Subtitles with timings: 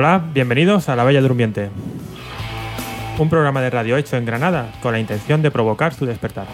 [0.00, 1.70] Hola, bienvenidos a La Bella Durmiente,
[3.18, 6.46] un programa de radio hecho en Granada con la intención de provocar su despertar.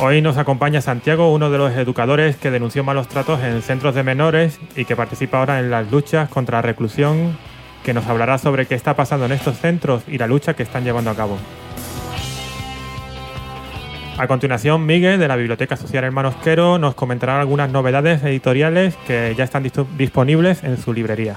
[0.00, 4.02] Hoy nos acompaña Santiago, uno de los educadores que denunció malos tratos en centros de
[4.02, 7.38] menores y que participa ahora en las luchas contra la reclusión,
[7.84, 10.82] que nos hablará sobre qué está pasando en estos centros y la lucha que están
[10.82, 11.38] llevando a cabo.
[14.20, 19.34] A continuación, Miguel de la Biblioteca Social Hermanos Quero nos comentará algunas novedades editoriales que
[19.34, 19.62] ya están
[19.96, 21.36] disponibles en su librería.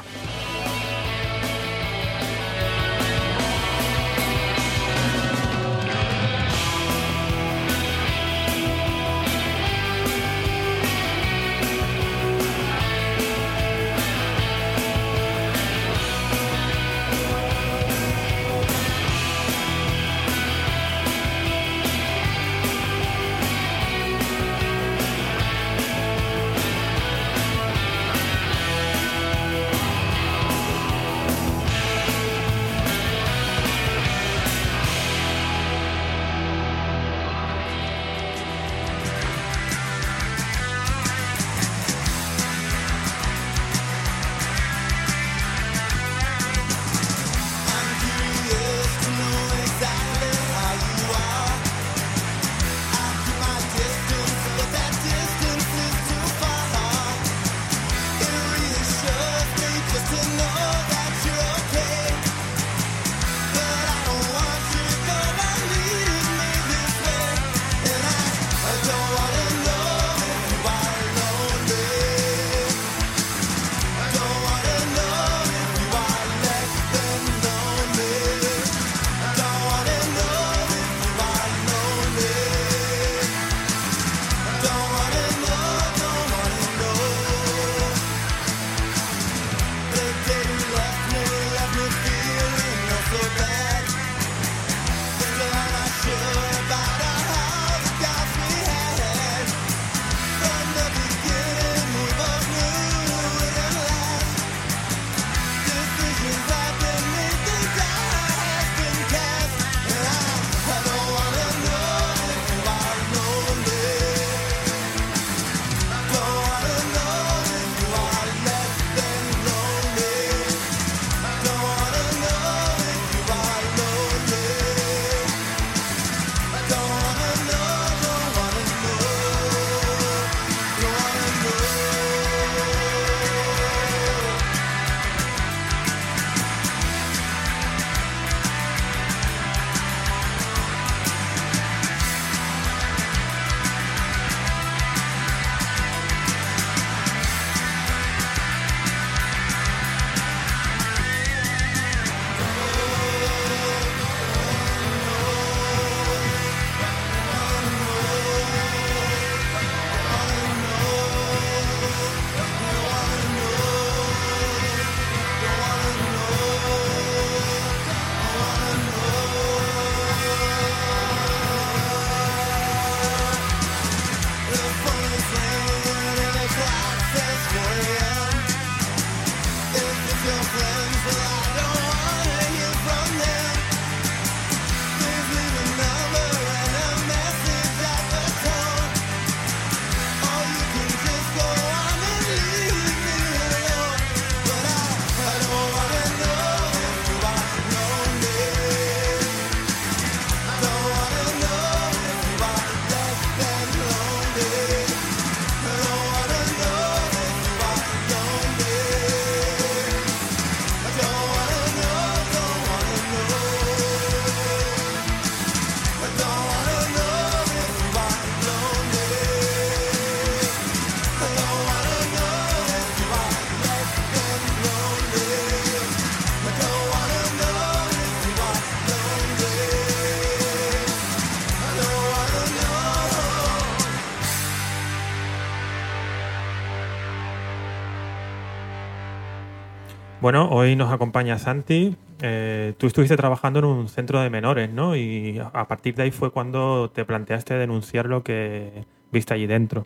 [240.24, 241.98] Bueno, hoy nos acompaña Santi.
[242.22, 244.96] Eh, tú estuviste trabajando en un centro de menores, ¿no?
[244.96, 249.86] Y a partir de ahí fue cuando te planteaste denunciar lo que viste allí dentro.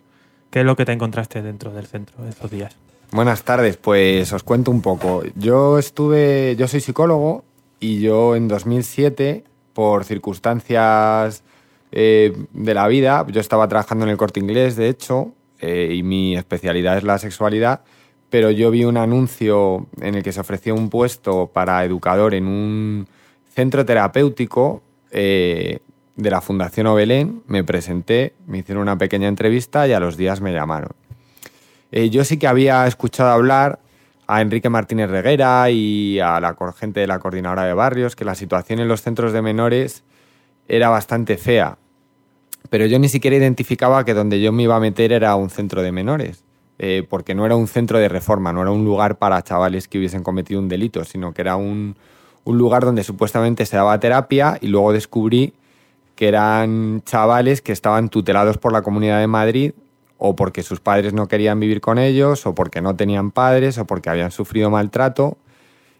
[0.50, 2.76] ¿Qué es lo que te encontraste dentro del centro estos días?
[3.10, 5.24] Buenas tardes, pues os cuento un poco.
[5.34, 7.42] Yo estuve, yo soy psicólogo
[7.80, 9.42] y yo en 2007,
[9.72, 11.42] por circunstancias
[11.90, 16.04] eh, de la vida, yo estaba trabajando en el corte inglés, de hecho, eh, y
[16.04, 17.80] mi especialidad es la sexualidad
[18.30, 22.46] pero yo vi un anuncio en el que se ofrecía un puesto para educador en
[22.46, 23.08] un
[23.54, 25.78] centro terapéutico eh,
[26.16, 27.42] de la Fundación Obelén.
[27.46, 30.90] Me presenté, me hicieron una pequeña entrevista y a los días me llamaron.
[31.90, 33.80] Eh, yo sí que había escuchado hablar
[34.26, 38.34] a Enrique Martínez Reguera y a la gente de la coordinadora de barrios que la
[38.34, 40.04] situación en los centros de menores
[40.68, 41.78] era bastante fea.
[42.68, 45.82] Pero yo ni siquiera identificaba que donde yo me iba a meter era un centro
[45.82, 46.44] de menores,
[46.78, 49.98] eh, porque no era un centro de reforma, no era un lugar para chavales que
[49.98, 51.96] hubiesen cometido un delito, sino que era un,
[52.44, 55.54] un lugar donde supuestamente se daba terapia y luego descubrí
[56.14, 59.72] que eran chavales que estaban tutelados por la Comunidad de Madrid
[60.18, 63.86] o porque sus padres no querían vivir con ellos, o porque no tenían padres, o
[63.86, 65.38] porque habían sufrido maltrato,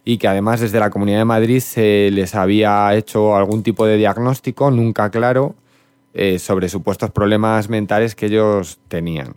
[0.03, 3.95] y que además desde la Comunidad de Madrid se les había hecho algún tipo de
[3.97, 5.55] diagnóstico, nunca claro,
[6.13, 9.35] eh, sobre supuestos problemas mentales que ellos tenían.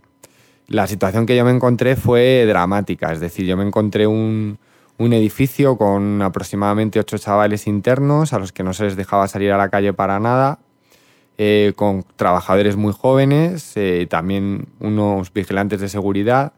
[0.73, 4.57] La situación que yo me encontré fue dramática, es decir, yo me encontré un,
[4.97, 9.51] un edificio con aproximadamente ocho chavales internos a los que no se les dejaba salir
[9.51, 10.57] a la calle para nada,
[11.37, 16.53] eh, con trabajadores muy jóvenes, eh, también unos vigilantes de seguridad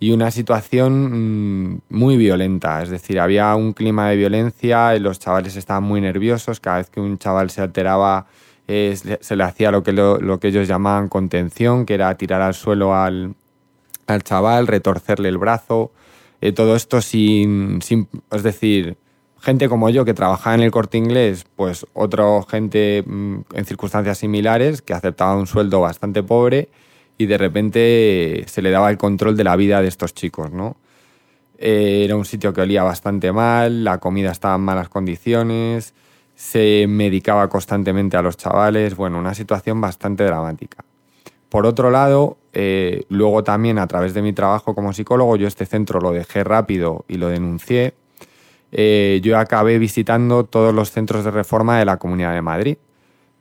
[0.00, 2.82] y una situación mm, muy violenta.
[2.82, 7.00] Es decir, había un clima de violencia, los chavales estaban muy nerviosos, cada vez que
[7.00, 8.28] un chaval se alteraba
[8.70, 12.52] eh, se le hacía lo que, lo, que ellos llamaban contención, que era tirar al
[12.52, 13.34] suelo al,
[14.14, 15.92] al chaval, retorcerle el brazo.
[16.54, 18.96] todo esto sin, sin, es decir,
[19.40, 24.18] gente como yo que trabajaba en el corte inglés, pues otra gente mm, en circunstancias
[24.18, 26.68] similares que aceptaba un sueldo bastante pobre
[27.16, 30.76] y de repente se le daba el control de la vida de estos chicos, ¿no?
[31.58, 35.92] Eh, era un sitio que olía bastante mal, la comida estaba en malas condiciones,
[36.36, 40.84] se medicaba constantemente a los chavales, bueno, una situación bastante dramática.
[41.48, 45.66] Por otro lado, eh, luego también a través de mi trabajo como psicólogo, yo este
[45.66, 47.94] centro lo dejé rápido y lo denuncié
[48.70, 52.76] eh, yo acabé visitando todos los centros de reforma de la Comunidad de Madrid,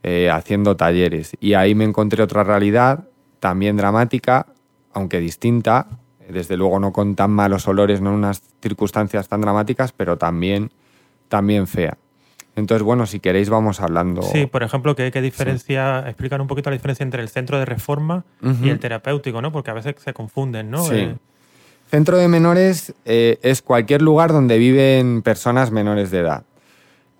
[0.03, 1.35] eh, haciendo talleres.
[1.39, 3.07] Y ahí me encontré otra realidad,
[3.39, 4.47] también dramática,
[4.93, 5.87] aunque distinta,
[6.29, 10.71] desde luego no con tan malos olores, no en unas circunstancias tan dramáticas, pero también,
[11.27, 11.97] también fea.
[12.57, 14.23] Entonces, bueno, si queréis vamos hablando.
[14.23, 18.25] Sí, por ejemplo, ¿qué, diferencia, explicar un poquito la diferencia entre el centro de reforma
[18.41, 19.51] y el terapéutico, ¿no?
[19.51, 20.83] Porque a veces se confunden, ¿no?
[20.83, 20.95] Sí.
[20.95, 21.15] Eh,
[21.91, 26.43] Centro de menores eh, es cualquier lugar donde viven personas menores de edad.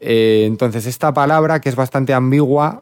[0.02, 2.82] Eh, entonces, esta palabra, que es bastante ambigua,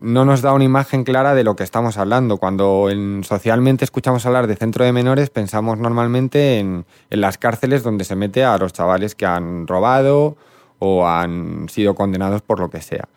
[0.00, 2.36] no nos da una imagen clara de lo que estamos hablando.
[2.38, 2.88] Cuando
[3.22, 8.16] socialmente escuchamos hablar de centro de menores, pensamos normalmente en, en, las cárceles donde se
[8.16, 10.36] mete a los chavales que han robado
[10.84, 13.08] o han sido condenados por lo que sea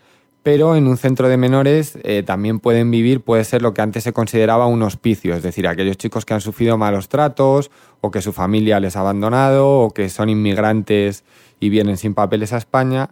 [0.48, 4.06] pero en un centro de menores eh, también pueden vivir, puede ser lo que antes
[4.06, 7.70] se consideraba un hospicio, es decir, aquellos chicos que han sufrido malos tratos
[8.00, 11.26] o que su familia les ha abandonado o que son inmigrantes
[11.60, 13.10] y vienen sin papeles a España.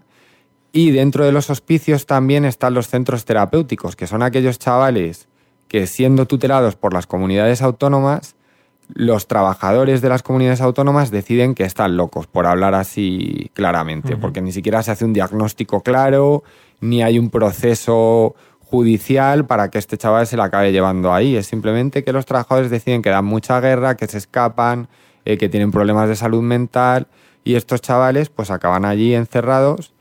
[0.71, 5.27] Y dentro de los hospicios también están los centros terapéuticos, que son aquellos chavales
[5.67, 8.37] que siendo tutelados por las comunidades autónomas,
[8.93, 14.41] los trabajadores de las comunidades autónomas deciden que están locos, por hablar así claramente, porque
[14.41, 16.43] ni siquiera se hace un diagnóstico claro,
[16.81, 21.35] ni hay un proceso judicial para que este chaval se la acabe llevando ahí.
[21.35, 24.87] Es simplemente que los trabajadores deciden que dan mucha guerra, que se escapan,
[25.23, 27.07] eh, que tienen problemas de salud mental
[27.43, 29.93] y estos chavales pues acaban allí encerrados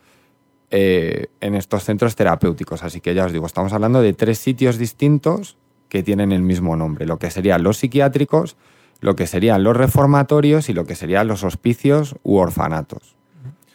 [0.71, 2.83] eh, en estos centros terapéuticos.
[2.83, 5.57] Así que ya os digo, estamos hablando de tres sitios distintos
[5.89, 8.57] que tienen el mismo nombre, lo que serían los psiquiátricos,
[9.05, 13.15] lo que serían los reformatorios y lo que serían los hospicios u orfanatos.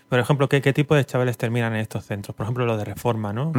[0.09, 2.35] Por ejemplo, ¿qué, tipo de chavales terminan en estos centros?
[2.35, 3.53] Por ejemplo, lo de reforma, ¿no?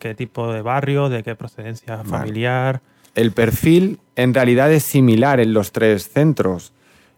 [0.00, 1.08] ¿Qué, tipo de barrio?
[1.08, 2.80] ¿De qué procedencia familiar?
[3.14, 6.72] El perfil en realidad es similar en los tres centros.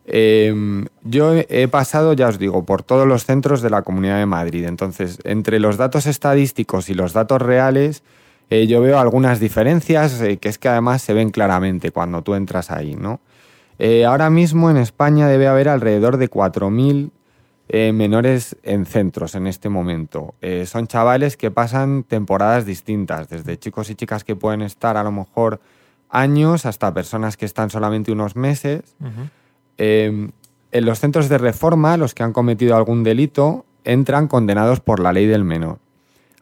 [0.05, 4.27] Em, yo he pasado, ya os digo, por todos los centros de la Comunidad de
[4.27, 4.67] Madrid.
[4.67, 8.03] Entonces, entre los datos estadísticos y los datos reales,
[8.51, 12.35] eh, yo veo algunas diferencias eh, que es que además se ven claramente cuando tú
[12.35, 13.21] entras ahí, ¿no?
[13.79, 17.11] Eh, ahora mismo en España debe haber alrededor de 4.000
[17.71, 20.35] eh, menores en centros en este momento.
[20.41, 25.05] Eh, son chavales que pasan temporadas distintas, desde chicos y chicas que pueden estar a
[25.05, 25.61] lo mejor
[26.09, 28.97] años hasta personas que están solamente unos meses.
[29.77, 30.31] Em,
[30.73, 35.13] en los centros de reforma, los que han cometido algún delito entran condenados por la
[35.13, 35.79] ley del menor.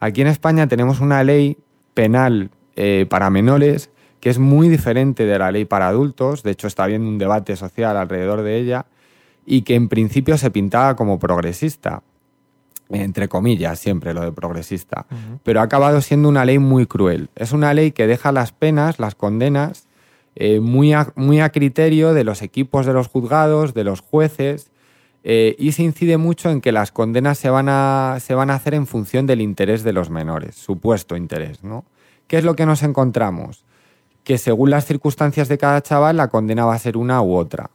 [0.01, 1.59] Aquí en España tenemos una ley
[1.95, 3.91] penal eh, para menores
[4.27, 7.55] que es muy diferente de la ley para adultos, de hecho está habiendo un debate
[7.55, 8.87] social alrededor de ella,
[9.47, 12.03] y que en principio se pintaba como progresista,
[12.89, 15.07] entre comillas siempre lo de progresista,
[15.45, 17.31] pero ha acabado siendo una ley muy cruel.
[17.37, 19.87] Es una ley que deja las penas, las condenas,
[20.35, 24.73] eh, muy, a, muy a criterio de los equipos de los juzgados, de los jueces,
[25.23, 28.55] eh, y se incide mucho en que las condenas se van, a, se van a
[28.57, 31.63] hacer en función del interés de los menores, supuesto interés.
[31.63, 31.85] ¿no?
[32.27, 33.65] ¿Qué es lo que nos encontramos?
[34.27, 37.71] Que según las circunstancias de cada chaval, la condena va a ser una u otra.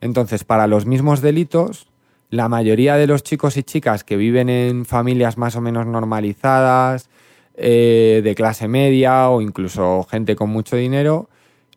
[0.00, 1.88] Entonces, para los mismos delitos,
[2.30, 7.10] la mayoría de los chicos y chicas que viven en familias más o menos normalizadas,
[7.56, 11.28] eh, de clase media o incluso gente con mucho dinero,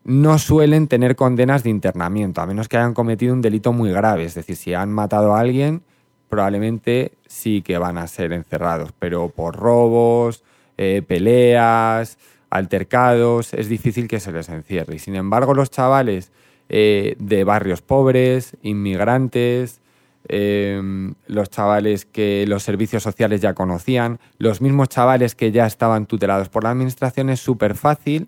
[0.03, 4.25] no suelen tener condenas de internamiento, a menos que hayan cometido un delito muy grave.
[4.25, 5.81] Es decir, si han matado a alguien,
[6.29, 10.43] probablemente sí que van a ser encerrados, pero por robos,
[10.77, 12.19] eh, peleas,
[12.49, 14.95] altercados, es difícil que se les encierre.
[14.95, 16.31] Y sin embargo, los chavales
[16.69, 19.81] eh, de barrios pobres, inmigrantes,
[20.27, 26.05] em, los chavales que los servicios sociales ya conocían, los mismos chavales que ya estaban
[26.05, 28.27] tutelados por la administración, es súper fácil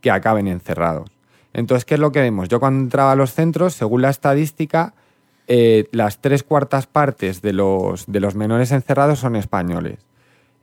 [0.00, 1.10] que acaben encerrados.
[1.52, 2.48] Entonces, ¿qué es lo que vemos?
[2.48, 4.94] Yo cuando entraba a los centros, según la estadística,
[5.48, 9.98] eh, las tres cuartas partes de los, de los menores encerrados son españoles.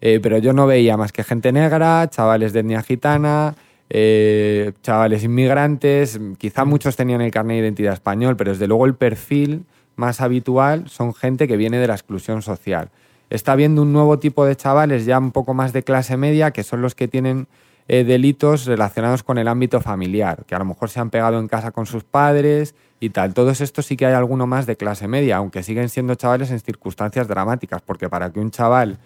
[0.05, 3.55] Eh, pero yo no veía más que gente negra, chavales de etnia gitana,
[3.89, 8.95] eh, chavales inmigrantes, quizá muchos tenían el carnet de identidad español, pero desde luego el
[8.95, 9.63] perfil
[9.95, 12.89] más habitual son gente que viene de la exclusión social.
[13.29, 16.63] Está habiendo un nuevo tipo de chavales ya un poco más de clase media, que
[16.63, 17.47] son los que tienen
[17.87, 21.47] eh, delitos relacionados con el ámbito familiar, que a lo mejor se han pegado en
[21.47, 23.33] casa con sus padres y tal.
[23.33, 26.59] Todos estos sí que hay alguno más de clase media, aunque siguen siendo chavales en
[26.59, 28.99] circunstancias dramáticas, porque para que un chaval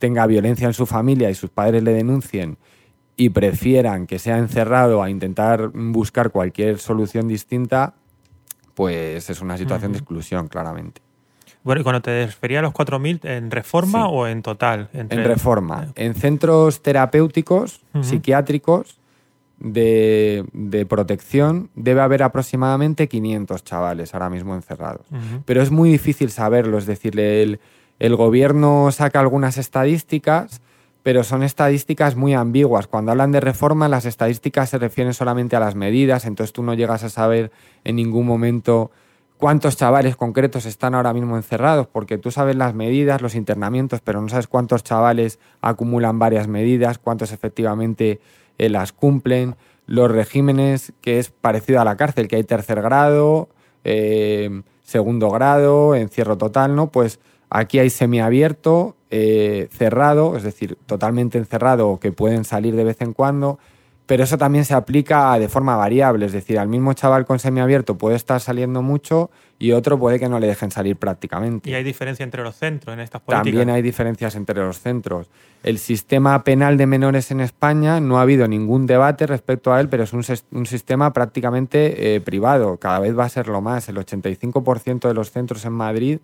[0.00, 2.58] tenga violencia en su familia y sus padres le denuncien
[3.16, 7.94] y prefieran que sea encerrado a intentar buscar cualquier solución distinta,
[8.74, 11.02] pues es una situación de exclusión, claramente.
[11.62, 14.88] Bueno, y cuando te refería a los 4.000, ¿en reforma o en total?
[14.94, 15.88] En reforma.
[15.94, 18.98] En centros terapéuticos, psiquiátricos,
[19.58, 25.06] de, protección, debe haber aproximadamente 500 chavales ahora mismo encerrados.
[25.44, 27.60] Pero es muy difícil saberlo, es decir, el,
[28.00, 30.62] el gobierno saca algunas estadísticas,
[31.02, 32.86] pero son estadísticas muy ambiguas.
[32.86, 36.74] Cuando hablan de reforma, las estadísticas se refieren solamente a las medidas, entonces tú no
[36.74, 37.52] llegas a saber
[37.84, 38.90] en ningún momento
[39.36, 44.20] cuántos chavales concretos están ahora mismo encerrados, porque tú sabes las medidas, los internamientos, pero
[44.20, 48.20] no sabes cuántos chavales acumulan varias medidas, cuántos efectivamente
[48.58, 53.48] eh, las cumplen, los regímenes, que es parecido a la cárcel, que hay tercer grado,
[53.84, 56.90] eh, segundo grado, encierro total, ¿no?
[56.90, 57.18] Pues
[57.50, 63.12] aquí hay semiabierto, eh, cerrado, es decir, totalmente encerrado, que pueden salir de vez en
[63.12, 63.58] cuando,
[64.10, 67.96] pero eso también se aplica de forma variable, es decir, al mismo chaval con semiabierto
[67.96, 71.70] puede estar saliendo mucho y otro puede que no le dejen salir prácticamente.
[71.70, 73.44] ¿Y hay diferencia entre los centros en estas políticas?
[73.44, 75.28] También hay diferencias entre los centros.
[75.62, 79.88] El sistema penal de menores en España no ha habido ningún debate respecto a él,
[79.88, 80.24] pero es un,
[80.66, 82.78] sistema prácticamente eh, privado.
[82.78, 83.88] Cada vez va a ser lo más.
[83.88, 86.18] El 85% de los centros en Madrid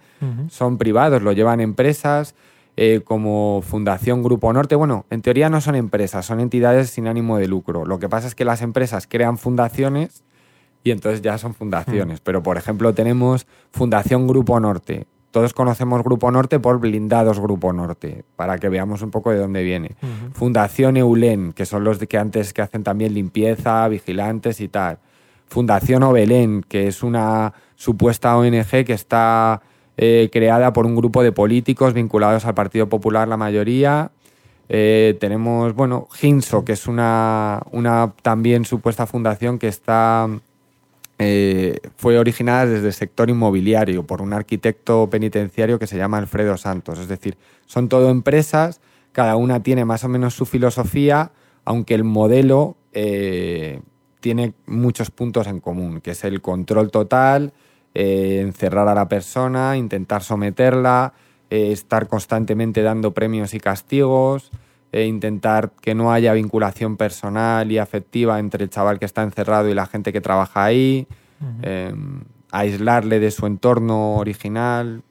[0.50, 2.35] son privados, lo llevan empresas
[2.76, 4.75] eh, como Fundación Grupo Norte.
[4.75, 7.87] Bueno, en teoría no son empresas, son entidades sin ánimo de lucro.
[7.87, 10.25] Lo que pasa es que las empresas crean fundaciones
[10.85, 12.21] y entonces ya son fundaciones.
[12.21, 12.23] Mm.
[12.25, 15.06] Pero, por ejemplo, tenemos Fundación Grupo Norte.
[15.30, 19.62] Todos conocemos Grupo Norte por Blindados Grupo Norte, para que veamos un poco de dónde
[19.62, 19.97] viene.
[20.33, 24.99] Fundación Eulen, que son los que antes que hacen también limpieza, vigilantes y tal.
[25.47, 29.61] Fundación Obelén, que es una supuesta ONG que está
[29.98, 34.10] eh, creada por un grupo de políticos vinculados al Partido Popular, la mayoría.
[34.68, 40.28] Eh, tenemos, bueno, Ginso, que es una, una también supuesta fundación que está
[41.18, 46.58] eh, fue originada desde el sector inmobiliario por un arquitecto penitenciario que se llama Alfredo
[46.58, 46.98] Santos.
[46.98, 48.80] Es decir, son todo empresas,
[49.12, 51.30] cada una tiene más o menos su filosofía,
[51.64, 52.76] aunque el modelo
[54.20, 57.52] tiene muchos puntos en común, que es el control total,
[57.98, 61.14] eh, encerrar a la persona, intentar someterla,
[61.48, 64.50] eh, estar constantemente dando premios y castigos,
[64.92, 69.70] e intentar que no haya vinculación personal y afectiva entre el chaval que está encerrado
[69.70, 71.06] y la gente que trabaja ahí,
[71.62, 75.02] em, aislarle de su entorno original.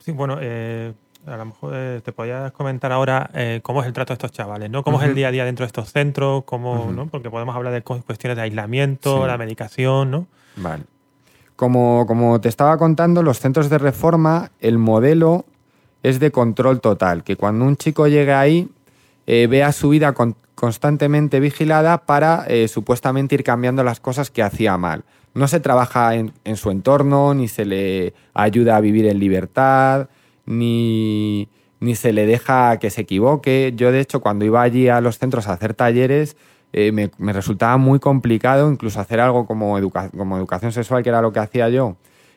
[0.00, 3.30] Sí, bueno, a lo mejor te podías comentar ahora
[3.62, 4.82] cómo es el trato de estos chavales, ¿no?
[4.82, 7.06] Cómo es el día a día dentro de estos centros, cómo, ¿no?
[7.06, 10.26] Porque podemos hablar de cuestiones de aislamiento, la medicación, ¿no?
[10.56, 10.84] Vale.
[11.56, 15.46] Como, te estaba contando, los centros de reforma, el modelo
[16.02, 18.68] es de control total, que cuando un chico llega ahí,
[19.26, 20.14] eh, vea su vida
[20.54, 25.04] constantemente vigilada para eh, supuestamente ir cambiando las cosas que hacía mal.
[25.34, 30.08] No se trabaja en, su entorno, ni se le ayuda a vivir en libertad,
[30.46, 31.48] ni,
[31.80, 33.72] ni se le deja que se equivoque.
[33.76, 36.36] Yo, de hecho, cuando iba allí a los centros a hacer talleres,
[36.78, 39.78] eh, me, me, resultaba muy complicado incluso hacer algo como,
[40.14, 41.96] como educación sexual, que era lo que hacía yo,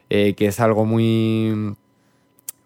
[0.09, 1.75] eh, que es algo muy,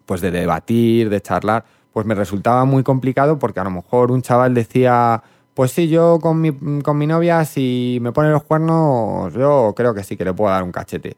[0.06, 4.22] pues de debatir, de charlar, pues me resultaba muy complicado porque a lo mejor un
[4.22, 5.20] chaval decía,
[5.54, 9.94] pues sí, yo con mi, con mi novia, si me pone los cuernos, yo creo
[9.94, 11.16] que sí que le puedo dar un cachete.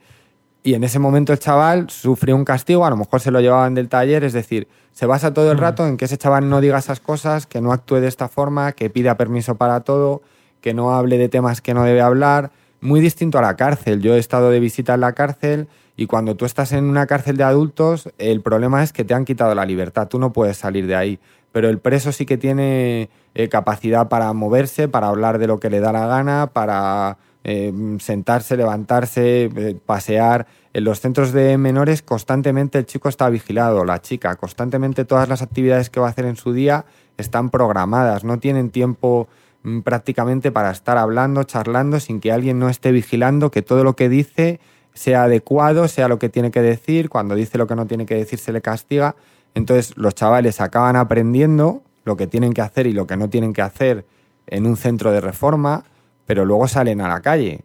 [0.62, 3.74] Y en ese momento el chaval sufrió un castigo, a lo mejor se lo llevaban
[3.74, 6.78] del taller, es decir, se basa todo el rato en que ese chaval no diga
[6.78, 10.22] esas cosas, que no actúe de esta forma, que pida permiso para todo,
[10.66, 12.50] que no hable de temas que no debe hablar.
[12.80, 14.02] Muy distinto a la cárcel.
[14.02, 17.36] Yo he estado de visita en la cárcel y cuando tú estás en una cárcel
[17.36, 20.88] de adultos, el problema es que te han quitado la libertad, tú no puedes salir
[20.88, 21.20] de ahí.
[21.52, 25.70] Pero el preso sí que tiene eh, capacidad para moverse, para hablar de lo que
[25.70, 30.48] le da la gana, para eh, sentarse, levantarse, eh, pasear.
[30.72, 35.42] En los centros de menores constantemente el chico está vigilado, la chica, constantemente todas las
[35.42, 36.86] actividades que va a hacer en su día
[37.18, 39.28] están programadas, no tienen tiempo
[39.84, 44.08] prácticamente para estar hablando, charlando, sin que alguien no esté vigilando que todo lo que
[44.08, 44.60] dice
[44.94, 48.14] sea adecuado, sea lo que tiene que decir, cuando dice lo que no tiene que
[48.14, 49.16] decir se le castiga.
[49.54, 53.52] Entonces los chavales acaban aprendiendo lo que tienen que hacer y lo que no tienen
[53.52, 54.06] que hacer
[54.46, 55.84] en un centro de reforma,
[56.24, 57.62] pero luego salen a la calle.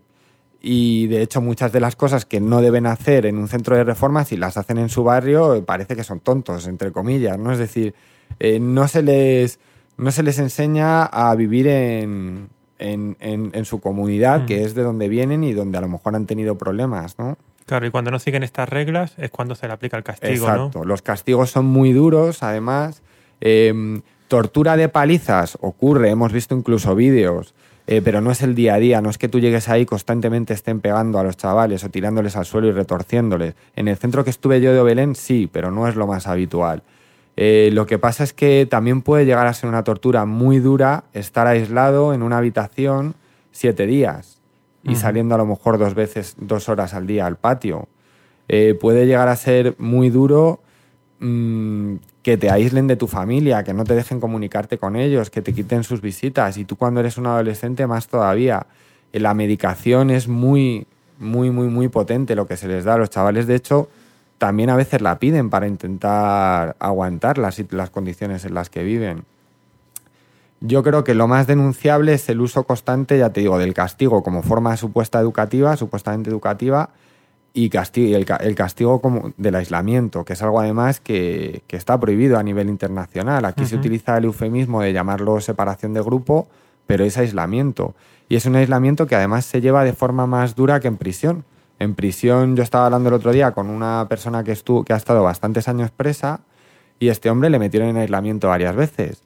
[0.60, 3.84] Y de hecho muchas de las cosas que no deben hacer en un centro de
[3.84, 7.52] reforma, si las hacen en su barrio, parece que son tontos, entre comillas, ¿no?
[7.52, 7.94] Es decir,
[8.40, 9.60] eh, no, se les,
[10.02, 14.66] no se les enseña a vivir en, en, su comunidad, que mm.
[14.66, 17.38] es de donde vienen y donde a lo mejor han tenido problemas, ¿no?
[17.68, 20.84] Claro, y cuando no siguen estas reglas es cuando se le aplica el castigo, Exacto.
[20.84, 23.04] Los castigos son muy duros, además.
[23.40, 27.54] Em, tortura de palizas ocurre, hemos visto incluso vídeos,
[27.86, 30.54] eh, pero no es el día a día, no es que tú llegues ahí constantemente
[30.56, 33.54] estén pegando a los chavales o tirándoles al suelo y retorciéndoles.
[33.76, 36.82] En el centro que estuve yo de Belén sí, pero no es lo más habitual.
[37.38, 41.06] Eh, lo que pasa es que también puede llegar a ser una tortura muy dura
[41.14, 43.16] estar aislado en una habitación
[43.52, 44.40] siete días
[44.84, 47.88] y saliendo a lo mejor dos veces, dos horas al día al patio.
[48.48, 50.60] Eh, puede llegar a ser muy duro
[51.20, 55.42] mm, que te aíslen de tu familia, que no te dejen comunicarte con ellos, que
[55.42, 58.66] te quiten sus visitas y tú cuando eres un adolescente más todavía.
[59.14, 60.88] Eh, la medicación es muy,
[61.20, 62.96] muy, muy, muy potente lo que se les da.
[62.96, 63.88] a Los chavales, de hecho,
[64.42, 69.24] también a veces la piden para intentar aguantar las, las condiciones en las que viven.
[70.62, 74.24] Yo creo que lo más denunciable es el uso constante, ya te digo, del castigo
[74.24, 76.90] como forma supuesta educativa, supuestamente educativa,
[77.54, 82.44] y castigo, el, castigo como del aislamiento, que es algo además que, está prohibido a
[82.44, 83.46] nivel internacional.
[83.46, 86.48] Aquí se utiliza el eufemismo de llamarlo separación de grupo,
[86.88, 87.94] pero es aislamiento.
[88.28, 91.46] Y es un aislamiento que además se lleva de forma más dura que en prisión.
[91.82, 94.98] En prisión, yo estaba hablando el otro día con una persona que, estuvo, que ha
[94.98, 96.42] estado bastantes años presa
[97.00, 99.24] y este hombre le metieron en aislamiento varias veces.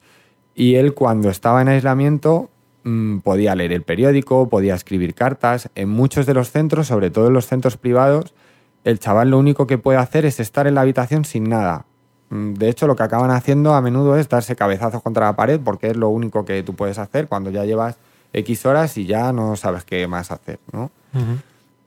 [0.55, 2.49] Y él cuando estaba en aislamiento
[2.85, 5.69] mm, podía leer el periódico, podía escribir cartas.
[5.75, 8.33] En muchos de los centros, sobre todo en los centros privados,
[8.85, 11.85] el chaval lo único que puede hacer es estar en la habitación sin nada.
[12.29, 15.59] Mm, de hecho, lo que acaban haciendo a menudo es darse cabezazos contra la pared
[15.61, 17.97] porque es lo único que tú puedes hacer cuando ya llevas
[18.31, 20.89] X horas y ya no sabes qué más hacer, ¿no?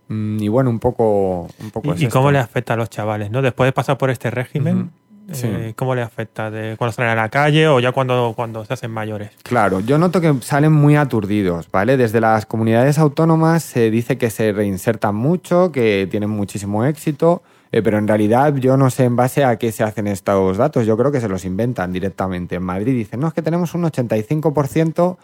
[0.09, 1.49] Y bueno, un poco...
[1.61, 3.31] Un poco ¿Y, cómo le afecta a los chavales?
[3.31, 3.43] ¿no?
[3.43, 4.91] Después de pasar por este régimen,
[5.31, 6.51] eh, ¿cómo le afecta?
[6.51, 9.31] ¿De cuando salen a la calle o ya cuando, cuando se hacen mayores?
[9.43, 11.99] Claro, yo noto que salen muy aturdidos, ¿vale?
[11.99, 17.83] Desde las comunidades autónomas se dice que se reinsertan mucho, que tienen muchísimo éxito, eh,
[17.83, 20.97] pero en realidad yo no sé en base a qué se hacen estos datos, yo
[20.97, 22.55] creo que se los inventan directamente.
[22.55, 25.19] En Madrid dicen, no, es que tenemos un 85%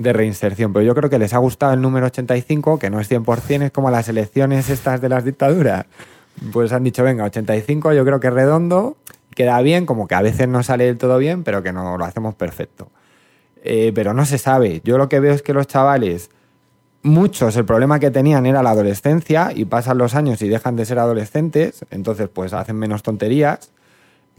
[0.00, 0.72] de reinserción.
[0.72, 3.70] Pero yo creo que les ha gustado el número 85, que no es 100%, es
[3.70, 5.86] como las elecciones estas de las dictaduras.
[6.52, 8.96] Pues han dicho, venga, 85 yo creo que es redondo,
[9.34, 12.04] queda bien, como que a veces no sale del todo bien, pero que no lo
[12.04, 12.88] hacemos perfecto.
[13.62, 14.80] Eh, pero no se sabe.
[14.84, 16.30] Yo lo que veo es que los chavales,
[17.02, 20.86] muchos, el problema que tenían era la adolescencia y pasan los años y dejan de
[20.86, 23.70] ser adolescentes, entonces pues hacen menos tonterías.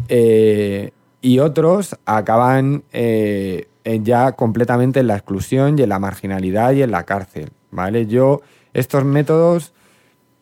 [0.08, 6.84] Eh, y otros acaban eh, ya completamente en la exclusión y en la marginalidad y
[6.84, 7.52] en la cárcel.
[7.72, 8.06] ¿vale?
[8.06, 8.42] Yo,
[8.74, 9.74] estos métodos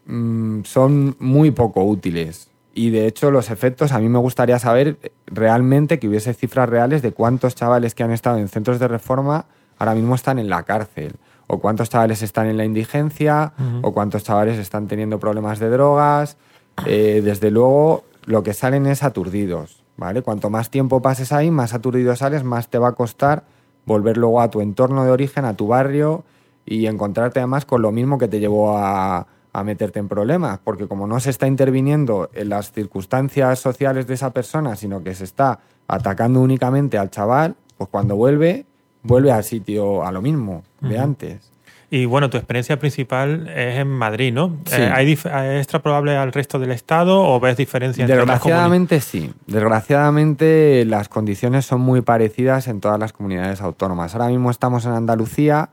[0.05, 2.49] mm, son muy poco útiles.
[2.73, 7.01] Y de hecho, los efectos, a mí me gustaría saber realmente que hubiese cifras reales
[7.01, 9.45] de cuántos chavales que han estado en centros de reforma
[9.77, 11.15] ahora mismo están en la cárcel.
[11.47, 16.37] O cuántos chavales están en la indigencia, o cuántos chavales están teniendo problemas de drogas.
[16.85, 19.78] Eh, desde luego, lo que salen es aturdidos.
[19.99, 20.21] ¿Vale?
[20.21, 23.43] Cuanto más tiempo pases ahí, más aturdido sales, más te va a costar
[23.85, 26.23] volver luego a tu entorno de origen, a tu barrio
[26.65, 29.27] y encontrarte además con lo mismo que te llevó a,
[29.65, 34.29] meterte en problemas, porque como no se está interviniendo en las circunstancias sociales de esa
[34.29, 38.65] persona, sino que se está atacando únicamente al chaval, pues cuando vuelve
[39.03, 41.51] vuelve al sitio, a lo mismo de antes.
[41.91, 44.57] Y bueno, tu experiencia principal es en Madrid, ¿no?
[44.65, 44.75] Sí.
[44.79, 49.33] Eh, ¿hay dif- ¿Es extrapolable al resto del estado o ves diferencias entre Desgraciadamente sí.
[49.47, 54.13] Desgraciadamente las condiciones son muy parecidas en todas las comunidades autónomas.
[54.13, 55.69] Ahora mismo estamos en Andalucía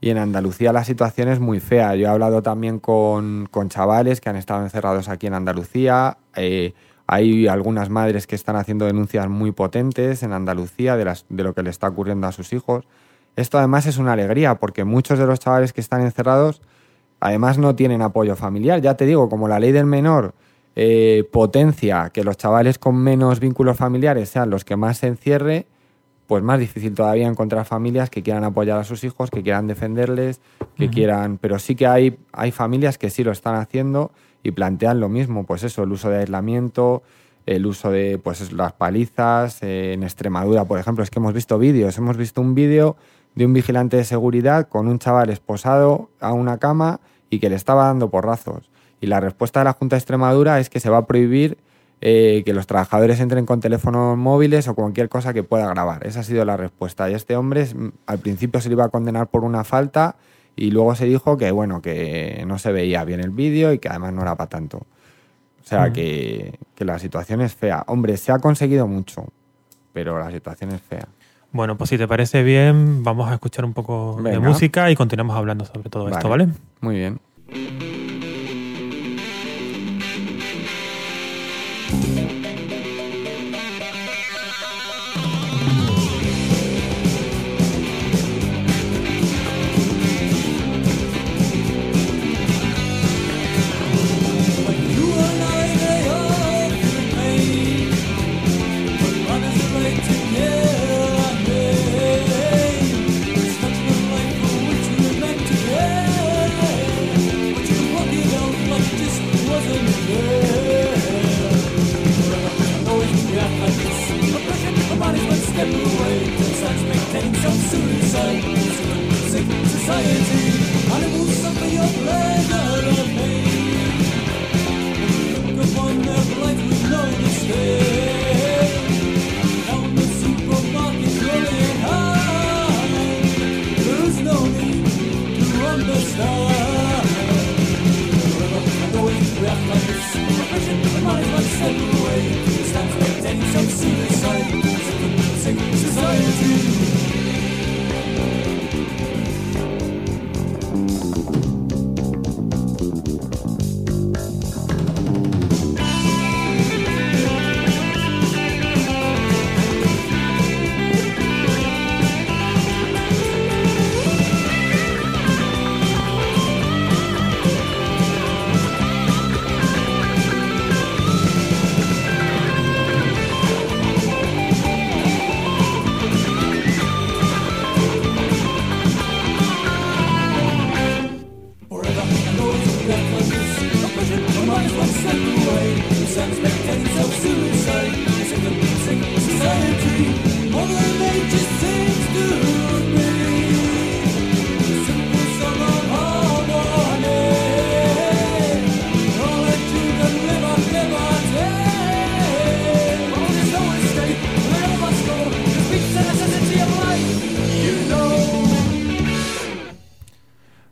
[0.00, 1.94] y en Andalucía la situación es muy fea.
[1.94, 6.18] Yo he hablado también con, con chavales que han estado encerrados aquí en Andalucía.
[6.34, 6.74] Eh,
[7.06, 11.54] hay algunas madres que están haciendo denuncias muy potentes en Andalucía de, las, de lo
[11.54, 12.84] que le está ocurriendo a sus hijos.
[13.36, 16.60] Esto además es una alegría porque muchos de los chavales que están encerrados
[17.20, 18.80] además no tienen apoyo familiar.
[18.80, 20.34] Ya te digo, como la ley del menor
[20.76, 25.66] eh, potencia que los chavales con menos vínculos familiares sean los que más se encierre,
[26.26, 30.40] pues más difícil todavía encontrar familias que quieran apoyar a sus hijos, que quieran defenderles,
[30.76, 31.38] que quieran...
[31.38, 34.12] Pero sí que hay, hay familias que sí lo están haciendo
[34.44, 37.02] y plantean lo mismo, pues eso, el uso de aislamiento,
[37.46, 41.58] el uso de pues las palizas, eh, en Extremadura, por ejemplo, es que hemos visto
[41.58, 42.96] vídeos, hemos visto un vídeo
[43.34, 47.56] de un vigilante de seguridad con un chaval esposado a una cama y que le
[47.56, 48.70] estaba dando porrazos.
[49.00, 51.58] Y la respuesta de la Junta de Extremadura es que se va a prohibir
[52.02, 56.06] eh, que los trabajadores entren con teléfonos móviles o cualquier cosa que pueda grabar.
[56.06, 57.08] Esa ha sido la respuesta.
[57.10, 57.66] Y este hombre
[58.06, 60.16] al principio se le iba a condenar por una falta
[60.56, 63.88] y luego se dijo que bueno, que no se veía bien el vídeo y que
[63.88, 64.78] además no era para tanto.
[64.78, 65.92] O sea Mm.
[65.92, 67.84] que, que la situación es fea.
[67.86, 69.26] Hombre, se ha conseguido mucho,
[69.92, 71.06] pero la situación es fea.
[71.52, 75.36] Bueno, pues si te parece bien, vamos a escuchar un poco de música y continuamos
[75.36, 76.48] hablando sobre todo esto, ¿vale?
[76.80, 77.99] Muy bien.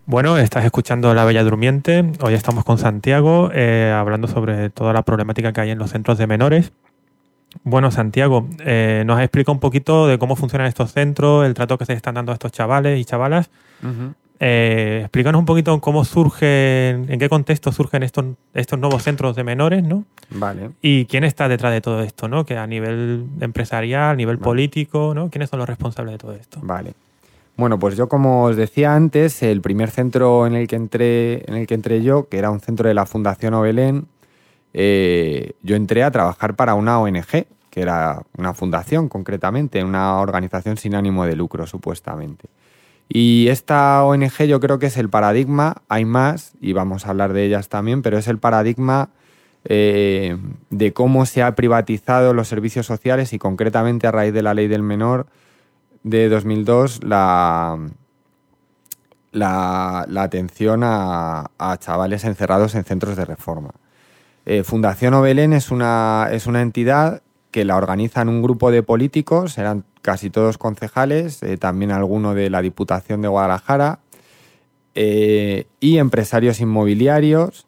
[0.08, 2.12] Bueno, estás escuchando La Bella Durmiente.
[2.22, 6.16] Hoy estamos con Santiago eh, hablando sobre toda la problemática que hay en los centros
[6.16, 6.72] de menores.
[7.62, 11.76] Bueno, Santiago, eh, nos has explicado un poquito de cómo funcionan estos centros, el trato
[11.76, 13.50] que se están dando a estos chavales y chavalas.
[14.40, 19.44] Eh, explícanos un poquito cómo surgen, en qué contexto surgen estos, estos nuevos centros de
[19.44, 20.04] menores, ¿no?
[20.30, 20.70] Vale.
[20.80, 22.46] Y quién está detrás de todo esto, ¿no?
[22.46, 25.28] Que a nivel empresarial, a nivel político, ¿no?
[25.28, 26.60] ¿Quiénes son los responsables de todo esto?
[26.62, 26.94] Vale.
[27.58, 31.56] Bueno, pues yo como os decía antes, el primer centro en el que entré, en
[31.56, 34.06] el que entré yo, que era un centro de la Fundación Obelén,
[34.74, 40.76] eh, yo entré a trabajar para una ONG, que era una fundación concretamente, una organización
[40.76, 42.48] sin ánimo de lucro supuestamente.
[43.08, 47.32] Y esta ONG yo creo que es el paradigma, hay más, y vamos a hablar
[47.32, 49.10] de ellas también, pero es el paradigma
[49.64, 50.36] eh,
[50.70, 54.68] de cómo se ha privatizado los servicios sociales y concretamente a raíz de la ley
[54.68, 55.26] del menor
[56.02, 57.78] de 2002 la,
[59.32, 63.70] la, la atención a, a chavales encerrados en centros de reforma.
[64.46, 69.58] Eh, Fundación Obelén es una, es una entidad que la organizan un grupo de políticos,
[69.58, 74.00] eran casi todos concejales, eh, también alguno de la Diputación de Guadalajara,
[74.94, 77.67] eh, y empresarios inmobiliarios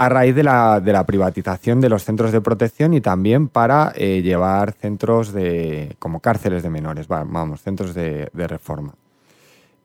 [0.00, 3.92] a raíz de la, de la, privatización de los centros de protección y también para
[3.94, 8.94] eh, llevar centros de, como cárceles de menores, vamos, centros de, de reforma.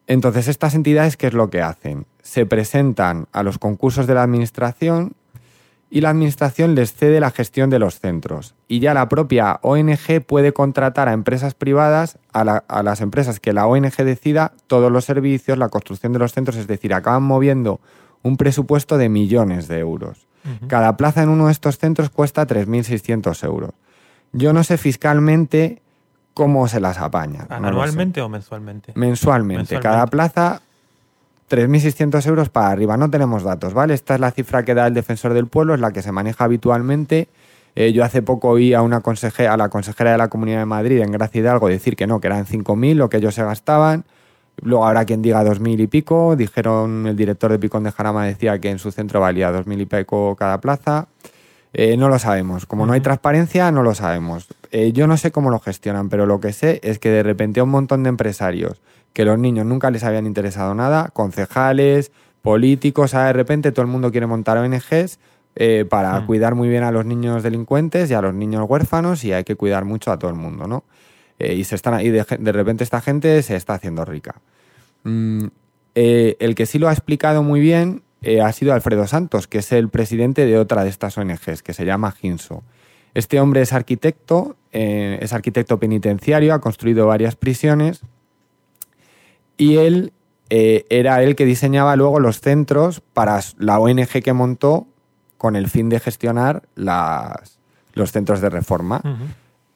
[0.08, 2.06] Entonces, estas entidades, ¿qué es lo que hacen?
[2.24, 5.16] Se presentan a los concursos de la administración
[5.90, 8.56] y la administración les cede la gestión de los centros.
[8.70, 13.68] Y ya la propia ONG puede contratar a empresas privadas, a, las empresas que la
[13.68, 17.82] ONG decida, todos los servicios, la construcción de los centros, es decir, acaban moviendo
[18.26, 20.28] un presupuesto de millones de euros.
[20.68, 23.72] Cada plaza en uno de estos centros cuesta 3.600 euros.
[24.32, 25.82] Yo no sé fiscalmente
[26.34, 27.48] cómo se las apañan.
[27.50, 28.94] ¿Anualmente o mensualmente?
[28.96, 29.00] mensualmente?
[29.00, 29.80] Mensualmente.
[29.80, 30.62] Cada plaza
[31.50, 32.98] 3.600 euros para arriba.
[32.98, 33.94] No tenemos datos, ¿vale?
[33.94, 36.46] Esta es la cifra que da el defensor del pueblo, es la que se maneja
[36.46, 37.30] habitualmente.
[37.76, 40.66] Eh, yo hace poco oí a, una consejera, a la consejera de la Comunidad de
[40.66, 44.04] Madrid, en Gracia Hidalgo, decir que no, que eran 5.000 lo que ellos se gastaban.
[44.62, 46.36] Luego habrá quien diga 2.000 y pico.
[46.36, 49.86] Dijeron, el director de Picón de Jarama decía que en su centro valía 2.000 y
[49.86, 51.08] pico cada plaza.
[51.74, 52.66] Eh, no lo sabemos.
[52.66, 54.48] Como no hay transparencia, no lo sabemos.
[54.72, 57.62] Eh, yo no sé cómo lo gestionan, pero lo que sé es que de repente
[57.62, 58.82] un montón de empresarios
[59.16, 64.12] que los niños nunca les habían interesado nada, concejales, políticos, de repente todo el mundo
[64.12, 65.20] quiere montar ONGs
[65.56, 66.26] eh, para mm.
[66.26, 69.56] cuidar muy bien a los niños delincuentes y a los niños huérfanos y hay que
[69.56, 70.84] cuidar mucho a todo el mundo, ¿no?
[71.40, 74.36] Eh, y se están, y de, repente esta gente se está haciendo rica.
[75.04, 75.48] Mm,
[75.96, 78.04] eh, el que sí lo ha explicado muy bien
[78.44, 81.86] ha sido Alfredo Santos, que es el presidente de otra de estas ONGs, que se
[81.86, 82.64] llama Ginso.
[83.14, 88.02] Este hombre es arquitecto, es arquitecto penitenciario, ha construido varias prisiones
[89.58, 90.14] y él
[90.50, 94.88] eh, era el que diseñaba luego los centros para la ONG que montó
[95.38, 97.60] con el fin de gestionar las,
[97.94, 99.02] los centros de reforma.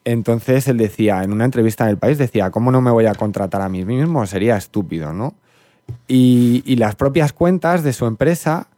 [0.04, 3.14] Entonces él decía, en una entrevista en el país, decía, ¿cómo no me voy a
[3.14, 4.26] contratar a mí mismo?
[4.26, 5.34] Sería estúpido, ¿no?
[6.08, 8.68] Y, las propias cuentas de su empresa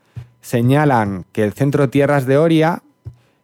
[0.41, 2.83] señalan que el Centro Tierras de Oria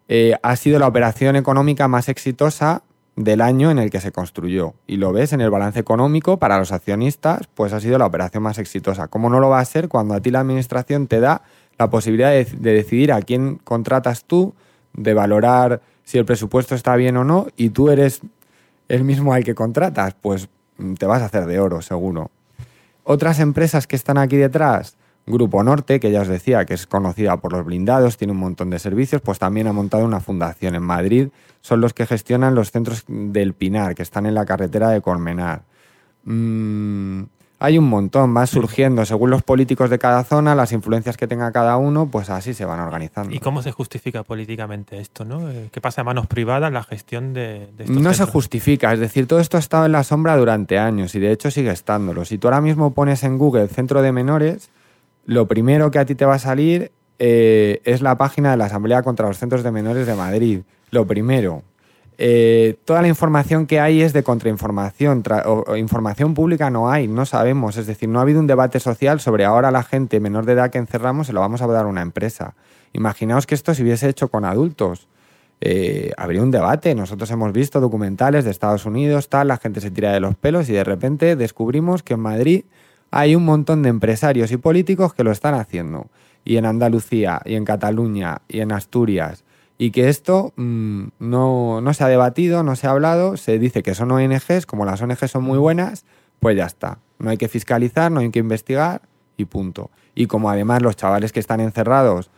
[0.08, 2.82] eh, ha sido la operación económica más exitosa
[3.14, 4.74] del año en el que se construyó.
[4.86, 8.42] Y lo ves en el balance económico para los accionistas, pues ha sido la operación
[8.42, 9.08] más exitosa.
[9.08, 11.42] ¿Cómo no lo va a ser cuando a ti la administración te da
[11.78, 14.54] la posibilidad de, decidir a quién contratas tú,
[14.92, 18.22] de valorar si el presupuesto está bien o no, y tú eres
[18.88, 20.14] el mismo al que contratas?
[20.18, 22.30] Pues mm, te vas a hacer de oro, seguro.
[23.04, 27.36] Otras empresas que están aquí detrás, Grupo Norte, que ya os decía que es conocida
[27.36, 30.82] por los blindados, tiene un montón de servicios, pues también ha montado una fundación en
[30.82, 31.28] Madrid.
[31.60, 35.64] Son los que gestionan los centros del Pinar, que están en la carretera de Colmenar.
[36.24, 37.24] Mm,
[37.60, 41.50] hay un montón, va surgiendo según los políticos de cada zona, las influencias que tenga
[41.50, 43.34] cada uno, pues así se van organizando.
[43.34, 45.24] ¿Y cómo se justifica políticamente esto?
[45.24, 45.50] ¿no?
[45.50, 49.26] Eh, ¿Qué pasa a manos privadas la gestión de, de No se justifica, es decir,
[49.26, 52.24] todo esto ha estado en la sombra durante años y de hecho sigue estándolo.
[52.24, 54.70] Si tú ahora mismo pones en Google centro de menores,
[55.26, 58.66] lo primero que a ti te va a salir eh, es la página de la
[58.66, 60.60] Asamblea contra los Centros de Menores de Madrid.
[60.90, 61.62] Lo primero.
[62.20, 65.22] Eh, toda la información que hay es de contrainformación.
[65.46, 67.76] o, información pública no hay, no sabemos.
[67.76, 70.70] Es decir, no ha habido un debate social sobre ahora la gente menor de edad
[70.70, 72.54] que encerramos se lo vamos a dar a una empresa.
[72.92, 75.06] Imaginaos que esto se hubiese hecho con adultos.
[75.60, 76.94] Eh, habría un debate.
[76.96, 80.68] Nosotros hemos visto documentales de Estados Unidos, tal, la gente se tira de los pelos
[80.68, 82.64] y de repente descubrimos que en Madrid
[83.10, 86.06] hay un montón de empresarios y políticos que lo están haciendo.
[86.44, 89.44] Y en Andalucía, y en Cataluña, y en Asturias.
[89.78, 93.82] Y que esto mm, no, no se ha debatido, no se ha hablado, se dice
[93.82, 96.04] que son ONGs, como las ONGs son muy buenas,
[96.40, 96.98] pues ya está.
[97.18, 99.02] No hay que fiscalizar, no hay que investigar
[99.36, 99.90] y punto.
[100.14, 102.30] Y como además los chavales que están encerrados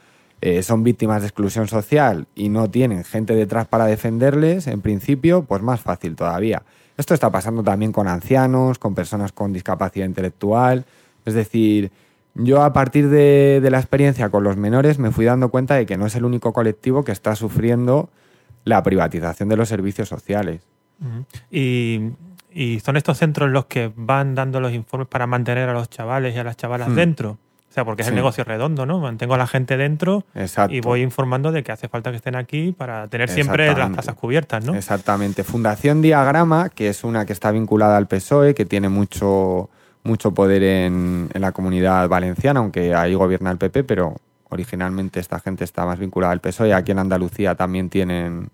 [0.43, 5.43] eh, son víctimas de exclusión social y no tienen gente detrás para defenderles, en principio,
[5.45, 6.63] pues más fácil todavía.
[6.97, 10.85] Esto está pasando también con ancianos, con personas con discapacidad intelectual.
[11.25, 11.91] Es decir,
[12.35, 15.97] yo a partir de, la experiencia con los menores me fui dando cuenta de que
[15.97, 18.11] no es el único colectivo que está sufriendo
[18.65, 20.63] la privatización de los servicios sociales.
[21.51, 22.11] y,
[22.85, 26.39] son estos centros los que van dando los informes para mantener a los chavales y
[26.39, 26.95] a las chavalas hmm.
[26.95, 27.39] dentro.
[27.71, 28.99] O sea, porque es el negocio redondo, ¿no?
[28.99, 30.25] Mantengo a la gente dentro
[30.71, 34.17] y voy informando de que hace falta que estén aquí para tener siempre las plazas
[34.17, 34.75] cubiertas, ¿no?
[34.75, 35.45] Exactamente.
[35.45, 39.71] Fundación Diagrama, que es una que está vinculada al PSOE, que tiene mucho,
[40.03, 44.17] mucho poder en, la comunidad valenciana, aunque ahí gobierna el PP, pero
[44.49, 46.75] originalmente esta gente está más vinculada al PSOE.
[46.75, 48.51] Aquí en Andalucía también tienen,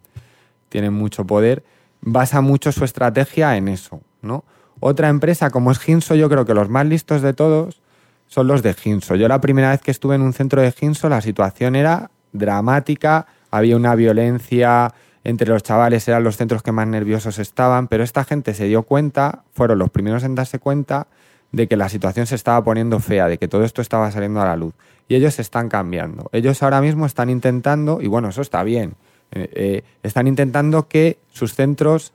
[0.68, 1.64] tienen mucho poder.
[2.00, 4.44] Basa mucho su estrategia en eso, ¿no?
[4.80, 7.80] Otra empresa como es Ginso, yo creo que los más listos de todos
[8.26, 9.14] son los de Ginso.
[9.14, 13.26] Yo la primera vez que estuve en un centro de Ginso la situación era dramática,
[13.50, 14.92] había una violencia
[15.24, 18.84] entre los chavales eran los centros que más nerviosos estaban, pero esta gente se dio
[18.84, 21.08] cuenta, fueron los primeros en darse cuenta
[21.52, 24.44] de que la situación se estaba poniendo fea, de que todo esto estaba saliendo a
[24.44, 24.74] la luz.
[25.08, 26.28] Y ellos están cambiando.
[26.32, 28.94] Ellos ahora mismo están intentando, y bueno, eso está bien,
[29.32, 32.12] eh, eh, están intentando que sus centros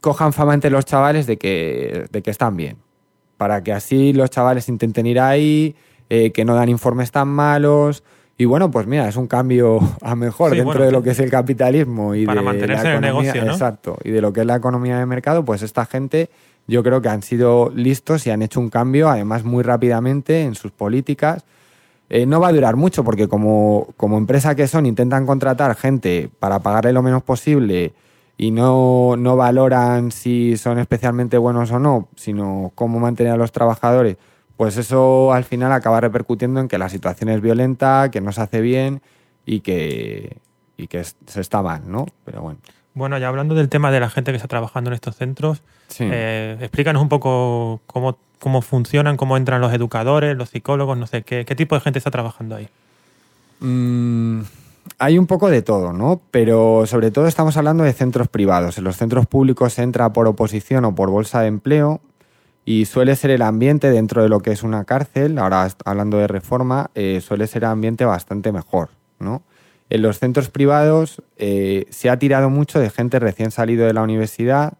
[0.00, 2.78] cojan fama entre los chavales de que, de que están bien.
[3.36, 5.74] Para que así los chavales intenten ir ahí,
[6.08, 8.02] eh, que no dan informes tan malos.
[8.36, 11.30] Y bueno, pues mira, es un cambio a mejor dentro de lo que es el
[11.30, 13.52] capitalismo y para de mantenerse la el economía, negocio, ¿no?
[13.52, 16.30] exacto, y de lo que es la economía de mercado, pues esta gente
[16.70, 20.54] yo creo que han sido listos y han hecho un cambio, además muy rápidamente en
[20.54, 21.44] sus políticas.
[22.08, 26.30] Eh, no va a durar mucho porque como, como empresa que son intentan contratar gente
[26.38, 27.92] para pagarle lo menos posible
[28.36, 33.52] y no, no valoran si son especialmente buenos o no, sino cómo mantener a los
[33.52, 34.16] trabajadores,
[34.56, 38.42] pues eso al final acaba repercutiendo en que la situación es violenta, que no se
[38.42, 39.02] hace bien
[39.44, 40.38] y que,
[40.76, 42.06] y que se está mal, ¿no?
[42.24, 42.60] Pero bueno.
[42.94, 46.04] Bueno, ya hablando del tema de la gente que está trabajando en estos centros, Sí.
[46.10, 51.22] eh, explícanos un poco cómo, cómo funcionan, cómo entran los educadores, los psicólogos, no sé,
[51.22, 52.68] qué, qué tipo de gente está trabajando ahí.
[53.60, 54.42] Mm,
[54.98, 56.20] hay un poco de todo, ¿no?
[56.30, 58.78] Pero sobre todo estamos hablando de centros privados.
[58.78, 62.00] En los centros públicos se entra por oposición o por bolsa de empleo
[62.64, 66.26] y suele ser el ambiente dentro de lo que es una cárcel, ahora hablando de
[66.26, 69.42] reforma, eh, suele ser el ambiente bastante mejor, ¿no?
[69.90, 74.02] En los centros privados eh, se ha tirado mucho de gente recién salido de la
[74.02, 74.74] universidad,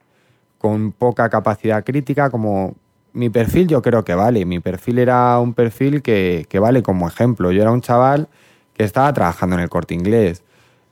[0.58, 2.76] con poca capacidad crítica, como
[3.12, 7.08] mi perfil yo creo que vale, mi perfil era un perfil que, que vale como
[7.08, 7.50] ejemplo.
[7.50, 8.28] Yo era un chaval
[8.74, 10.44] que estaba trabajando en el corte inglés.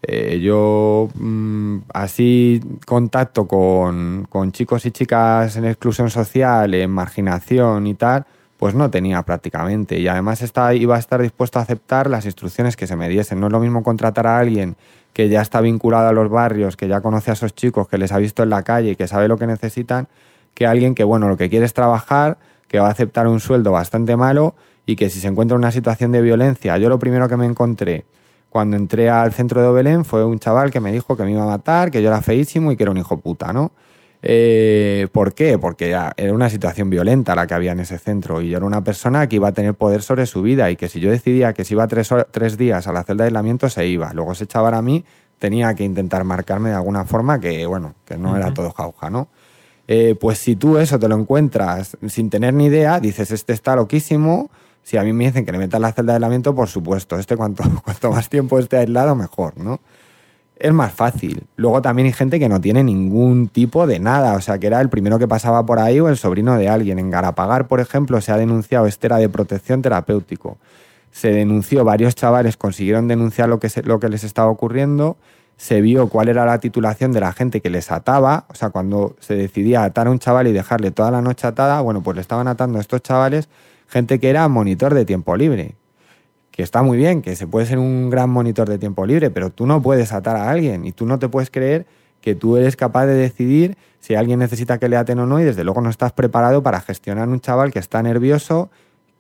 [0.03, 7.87] Eh, yo mm, así contacto con, con chicos y chicas en exclusión social, en marginación
[7.87, 8.25] y tal,
[8.59, 9.99] pues no tenía prácticamente.
[9.99, 13.41] Y además estaba, iba a estar dispuesto a aceptar las instrucciones que se me diesen.
[13.41, 14.77] No es lo mismo contratar a alguien
[15.13, 18.13] que ya está vinculado a los barrios, que ya conoce a esos chicos, que les
[18.13, 20.09] ha visto en la calle y que sabe lo que necesitan,
[20.55, 23.73] que alguien que, bueno, lo que quiere es trabajar, que va a aceptar un sueldo
[23.73, 24.55] bastante malo
[24.87, 27.47] y que si se encuentra en una situación de violencia, yo lo primero que me
[27.47, 28.05] encontré
[28.51, 31.43] cuando entré al centro de Belén fue un chaval que me dijo que me iba
[31.43, 33.73] a matar, que yo era feísimo y que era un hijo puta, ¿no?
[34.23, 35.59] Eh, ¿Por qué?
[35.59, 38.67] Porque ya era una situación violenta la que había en ese centro y yo era
[38.67, 41.53] una persona que iba a tener poder sobre su vida y que si yo decidía
[41.53, 44.13] que se iba tres, días a la celda de aislamiento se iba.
[44.13, 45.05] Luego se echaba a mí,
[45.39, 49.29] tenía que intentar marcarme de alguna forma que, bueno, que no era todo jauja, ¿no?
[49.87, 53.75] Eh, pues si tú eso te lo encuentras sin tener ni idea, dices, este está
[53.77, 54.51] loquísimo.
[54.83, 57.37] Si a mí me dicen que le metan la celda de aislamiento, por supuesto, este
[57.37, 59.81] cuanto, cuanto más tiempo esté aislado, mejor, ¿no?
[60.61, 61.45] Es más fácil.
[61.55, 64.81] Luego también hay gente que no tiene ningún tipo de nada, o sea, que era
[64.81, 66.99] el primero que pasaba por ahí o el sobrino de alguien.
[66.99, 70.59] En Garapagar, por ejemplo, se ha denunciado, este era de protección terapéutico.
[71.13, 75.17] Se denunció, varios chavales consiguieron denunciar lo que, lo que les estaba ocurriendo,
[75.57, 79.17] se vio cuál era la titulación de la gente que les ataba, o sea, cuando
[79.21, 82.21] se decidía atar a un chaval y dejarle toda la noche atada, bueno, pues le
[82.21, 83.49] estaban atando a estos chavales
[83.89, 85.75] gente que era monitor de tiempo libre
[86.59, 89.51] que está muy bien, que se puede ser un gran monitor de tiempo libre, pero
[89.51, 91.87] tú no puedes atar a alguien y tú no te puedes creer
[92.21, 95.45] que tú eres capaz de decidir si alguien necesita que le aten o no y
[95.45, 98.71] desde luego no estás preparado para gestionar un chaval que está nervioso,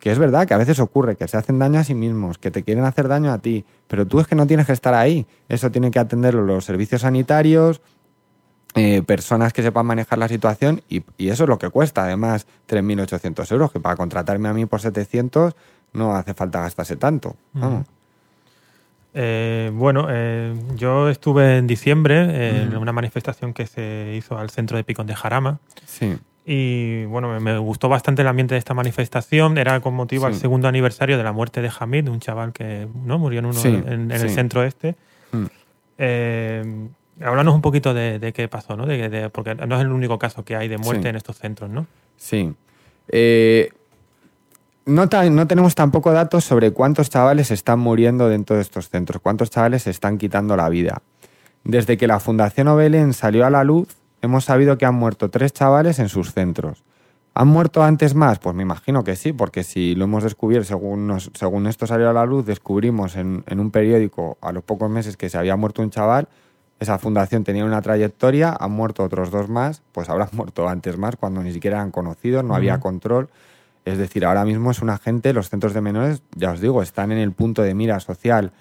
[0.01, 2.51] que es verdad que a veces ocurre, que se hacen daño a sí mismos, que
[2.51, 5.24] te quieren hacer daño a ti, pero tú es que no tienes que estar ahí,
[5.48, 7.81] eso tiene que atenderlo los servicios sanitarios,
[8.74, 12.48] eh, personas que sepan manejar la situación y, y eso es lo que cuesta, además
[12.69, 15.54] 3.800 euros, que para contratarme a mí por 700
[15.99, 17.37] no hace falta gastarse tanto.
[17.53, 17.87] Vamos.
[19.15, 24.51] Eh, bueno, eh, yo estuve en diciembre eh, en una manifestación que se hizo al
[24.51, 28.59] centro de Picón de Jarama Sí, y bueno, me, me gustó bastante el ambiente de
[28.59, 29.59] esta manifestación.
[29.59, 33.19] Era con motivo al segundo aniversario de la muerte de Hamid, un chaval que ¿no?
[33.19, 34.94] murió en, uno, Sí, en, en el centro este.
[35.33, 36.87] Mm.
[37.23, 38.87] Háblanos un poquito de, de qué pasó, ¿no?
[38.87, 41.69] De- de- porque no es el único caso que hay de muerte en estos centros,
[41.71, 41.87] ¿no?
[42.17, 42.55] sí.
[43.11, 43.71] Eh,
[44.88, 49.20] no, ta- no tenemos tampoco datos sobre cuántos chavales están muriendo dentro de estos centros,
[49.22, 51.02] cuántos chavales se están quitando la vida.
[51.64, 53.88] Desde que la Fundación Obelén salió a la luz,
[54.22, 56.84] hemos sabido que han muerto tres chavales en sus centros.
[57.34, 58.38] ¿Han muerto antes más?
[58.40, 62.10] Pues me imagino que sí, porque si lo hemos descubierto, según, nos- según esto salió
[62.10, 65.54] a la luz, descubrimos en, en un periódico a los pocos meses que se había
[65.56, 66.28] muerto un chaval,
[66.80, 71.16] esa fundación tenía una trayectoria, han muerto otros dos más, pues habrán muerto antes más
[71.16, 72.82] cuando ni siquiera eran conocidos, no había Ujú.
[72.82, 73.28] control.
[73.88, 77.10] Es decir, ahora mismo es una gente, los centros de menores, ya os digo, están
[77.10, 78.52] en el punto de mira social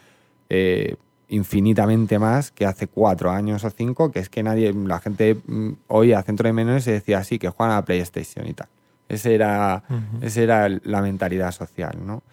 [0.50, 0.96] eh,
[1.28, 5.72] infinitamente más que hace cuatro años o cinco, que es que nadie, la gente mm,
[5.88, 8.70] oía centro de menores y decía así, que juegan a la PlayStation y tal.
[9.10, 9.84] Ese era,
[10.22, 12.24] esa era la mentalidad social, ¿no?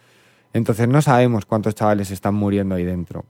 [0.53, 3.25] Entonces no sabemos cuántos chavales están muriendo ahí dentro.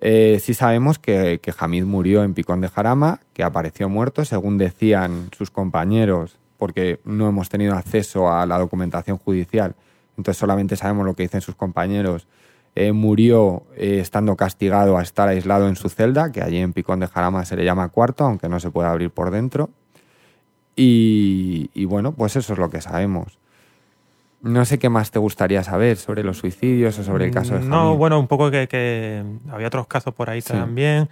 [0.00, 4.58] Eh, sí sabemos que, que Hamid murió en Picón de Jarama, que apareció muerto, según
[4.58, 9.74] decían sus compañeros, porque no hemos tenido acceso a la documentación judicial,
[10.16, 12.26] entonces solamente sabemos lo que dicen sus compañeros.
[12.74, 17.00] Eh, murió eh, estando castigado a estar aislado en su celda, que allí en Picón
[17.00, 19.70] de Jarama se le llama cuarto, aunque no se puede abrir por dentro.
[20.80, 23.38] Y, bueno, pues eso es lo que sabemos.
[24.42, 27.64] No sé qué más te gustaría saber sobre los suicidios o sobre el caso de
[27.64, 31.08] No, bueno, un poco que, había otros casos por ahí también.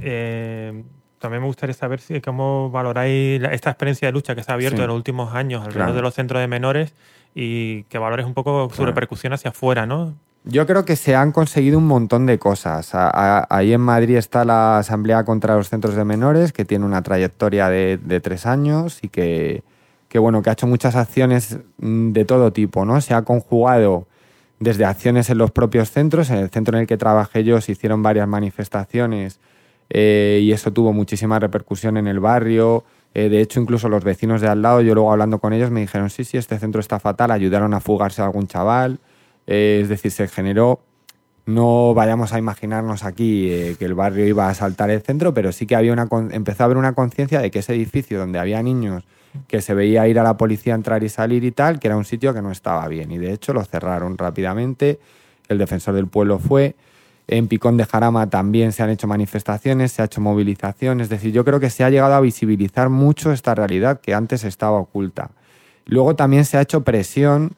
[0.00, 0.82] Eh,
[1.22, 4.82] también me gustaría saber si, cómo valoráis esta experiencia de lucha que se ha abierto
[4.82, 6.92] en los últimos años alrededor de los centros de menores
[7.34, 10.14] y que valores un poco su repercusión hacia afuera, ¿no?
[10.44, 12.90] Yo creo que se han conseguido un montón de cosas.
[12.94, 17.68] ahí en Madrid está la Asamblea contra los Centros de Menores, que tiene una trayectoria
[17.68, 19.62] de, tres años y que,
[20.16, 23.00] bueno, que ha hecho muchas acciones mm, de todo tipo, ¿no?
[23.00, 24.08] Se ha conjugado
[24.58, 26.30] desde acciones en los propios centros.
[26.30, 29.38] En el centro en el que trabajé yo se hicieron varias manifestaciones
[29.94, 32.82] eh, y eso tuvo muchísima repercusión en el barrio.
[33.12, 35.80] Eh, de hecho, incluso los vecinos de al lado, yo luego hablando con ellos, me
[35.80, 39.00] dijeron, sí, sí, este centro está fatal, ayudaron a fugarse a algún chaval.
[39.46, 40.80] Eh, es decir, se generó,
[41.44, 45.66] no vayamos a imaginarnos aquí que el barrio iba a saltar el centro, pero sí
[45.66, 49.04] que había una, empezó a haber una conciencia de que ese edificio donde había niños
[49.46, 52.04] que se veía ir a la policía, entrar y salir y tal, que era un
[52.06, 53.10] sitio que no estaba bien.
[53.10, 55.00] Y de hecho lo cerraron rápidamente,
[55.48, 56.76] el defensor del pueblo fue.
[57.34, 61.32] En Picón de Jarama también se han hecho manifestaciones, se ha hecho movilización, es decir,
[61.32, 65.30] yo creo que se ha llegado a visibilizar mucho esta realidad que antes estaba oculta.
[65.86, 67.52] Luego también se ha hecho presión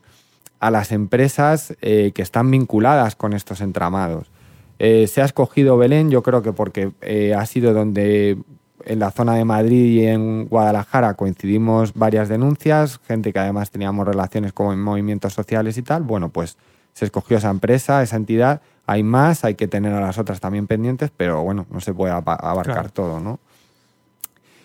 [0.61, 4.31] a las empresas eh, que están vinculadas con estos entramados.
[4.79, 8.39] Eh, se ha escogido Belén, yo creo que porque eh, ha sido donde
[8.85, 14.07] en la zona de Madrid y en Guadalajara coincidimos varias denuncias, gente que además teníamos
[14.07, 16.05] relaciones con movimientos sociales y tal.
[16.05, 16.59] Bueno, pues
[16.95, 18.63] se escogió esa empresa, esa entidad.
[18.87, 22.13] Hay más, hay que tener a las otras también pendientes, pero bueno, no se puede
[22.13, 23.41] abarcar todo, ¿no?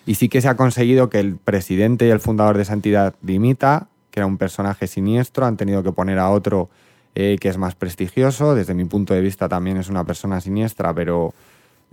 [0.05, 3.13] Y sí que se ha conseguido que el presidente y el fundador de esa entidad
[3.21, 6.69] dimita, que era un personaje siniestro, han tenido que poner a otro
[7.15, 8.55] eh, que es más prestigioso.
[8.55, 11.33] Desde mi punto de vista también es una persona siniestra, pero,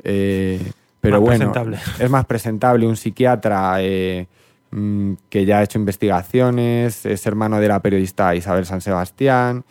[0.04, 0.60] eh,
[1.00, 1.52] pero bueno,
[1.98, 2.86] es más presentable.
[2.86, 4.28] Un psiquiatra eh,
[4.70, 9.64] mm, que ya ha hecho investigaciones, es hermano de la periodista Isabel San Sebastián.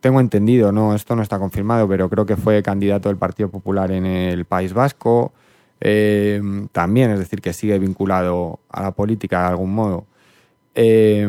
[0.00, 3.90] Tengo entendido, no, esto no está confirmado, pero creo que fue candidato del Partido Popular
[3.92, 5.32] en el País Vasco.
[6.72, 10.06] también, es decir, que sigue vinculado a la política de algún modo.
[10.74, 11.28] Eh,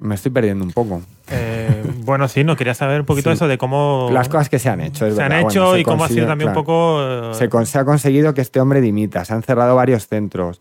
[0.00, 1.02] me estoy perdiendo un poco.
[1.30, 4.08] Eh, bueno, sí, no quería saber un poquito eso de cómo.
[4.12, 5.10] Las cosas que se han hecho.
[5.10, 7.00] se han hecho y cómo ha sido también un poco.
[7.02, 7.32] Eh,
[7.66, 10.60] se, ha conseguido que este hombre dimita, se han cerrado varios centros,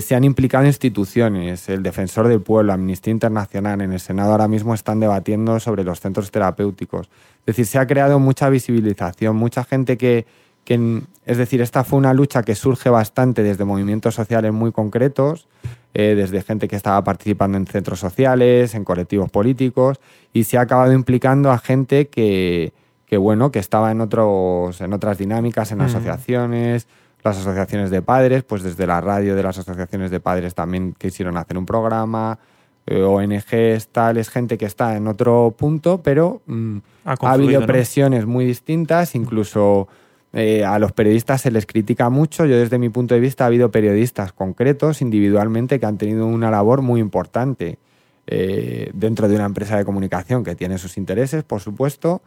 [0.00, 4.74] se han implicado instituciones, el Defensor del Pueblo, Amnistía Internacional, en el Senado ahora mismo
[4.74, 7.08] están debatiendo sobre los centros terapéuticos.
[7.40, 10.26] Es decir, se ha creado mucha visibilización, mucha gente que,
[10.64, 11.02] que.
[11.24, 15.48] Es decir, esta fue una lucha que surge bastante desde movimientos sociales muy concretos
[15.94, 19.98] eh, desde gente que estaba participando en centros sociales, en colectivos políticos,
[20.32, 22.72] y se ha acabado implicando a gente que,
[23.10, 26.86] bueno, que estaba en, otros, en otras dinámicas, en asociaciones,
[27.22, 31.36] las asociaciones de padres, pues desde la radio de las asociaciones de padres también quisieron
[31.36, 32.38] hacer un programa,
[32.86, 38.24] eh, ONGs, tal, es gente que está en otro punto, pero mm, ha, habido presiones
[38.24, 39.88] muy distintas, incluso
[40.32, 42.46] eh, a los periodistas se les critica mucho.
[42.46, 46.50] Yo desde mi punto de vista ha habido periodistas concretos, individualmente, que han tenido una
[46.50, 47.78] labor muy importante
[48.26, 52.22] eh, dentro de una empresa de comunicación que tiene sus intereses, por supuesto,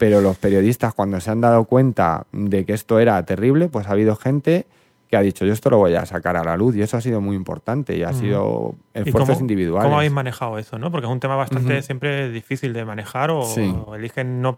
[0.00, 3.90] pero los periodistas cuando se han dado cuenta de que esto era terrible, pues ha
[3.90, 4.64] habido gente
[5.10, 7.02] que ha dicho yo esto lo voy a sacar a la luz y eso ha
[7.02, 9.84] sido muy importante y ha sido esfuerzos individuales.
[9.84, 10.78] ¿Cómo habéis manejado eso?
[10.78, 10.90] ¿no?
[10.90, 13.44] Porque es un tema bastante siempre difícil de manejar o,
[13.94, 14.56] eligen no,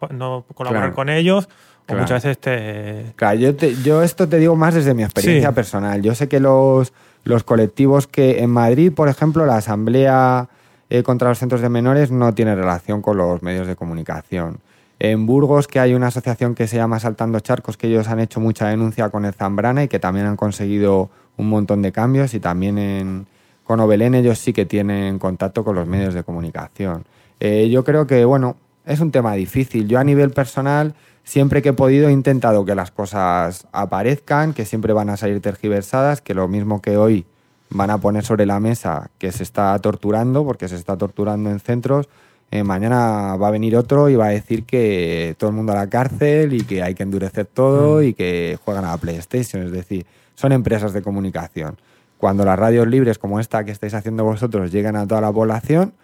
[0.55, 1.49] colaborar con ellos
[1.89, 3.13] o muchas veces te...
[3.17, 3.51] Claro, yo,
[3.83, 6.03] yo esto te digo más desde mi experiencia personal.
[6.03, 6.93] Yo sé que los,
[7.25, 10.49] los colectivos que en Madrid, por ejemplo, la Asamblea
[10.89, 14.61] eh, contra los Centros de Menores no tiene relación con los medios de comunicación.
[15.05, 18.39] En Burgos, que hay una asociación que se llama Saltando Charcos, que ellos han hecho
[18.39, 22.35] mucha denuncia con el Zambrana y que también han conseguido un montón de cambios.
[22.35, 23.27] Y también en,
[23.65, 27.05] con Obelén ellos sí que tienen contacto con los medios de comunicación.
[27.41, 28.55] Eh, yo creo que, bueno,
[28.87, 29.89] es un tema difícil.
[29.89, 30.95] Yo a nivel personal,
[31.25, 35.41] siempre que he podido, he intentado que las cosas aparezcan, que siempre van a salir
[35.41, 37.27] tergiversadas, que lo mismo que hoy
[37.71, 41.59] van a poner sobre la mesa que se está torturando, porque se está torturando en
[41.59, 42.09] centros,
[42.53, 45.77] eh, mañana va a venir otro y va a decir que todo el mundo a
[45.77, 48.05] la cárcel y que hay que endurecer todo mm.
[48.05, 49.63] y que juegan a la PlayStation.
[49.63, 51.79] Es decir, son empresas de comunicación.
[52.19, 55.95] Cuando las radios libres como esta que estáis haciendo vosotros llegan a toda la población,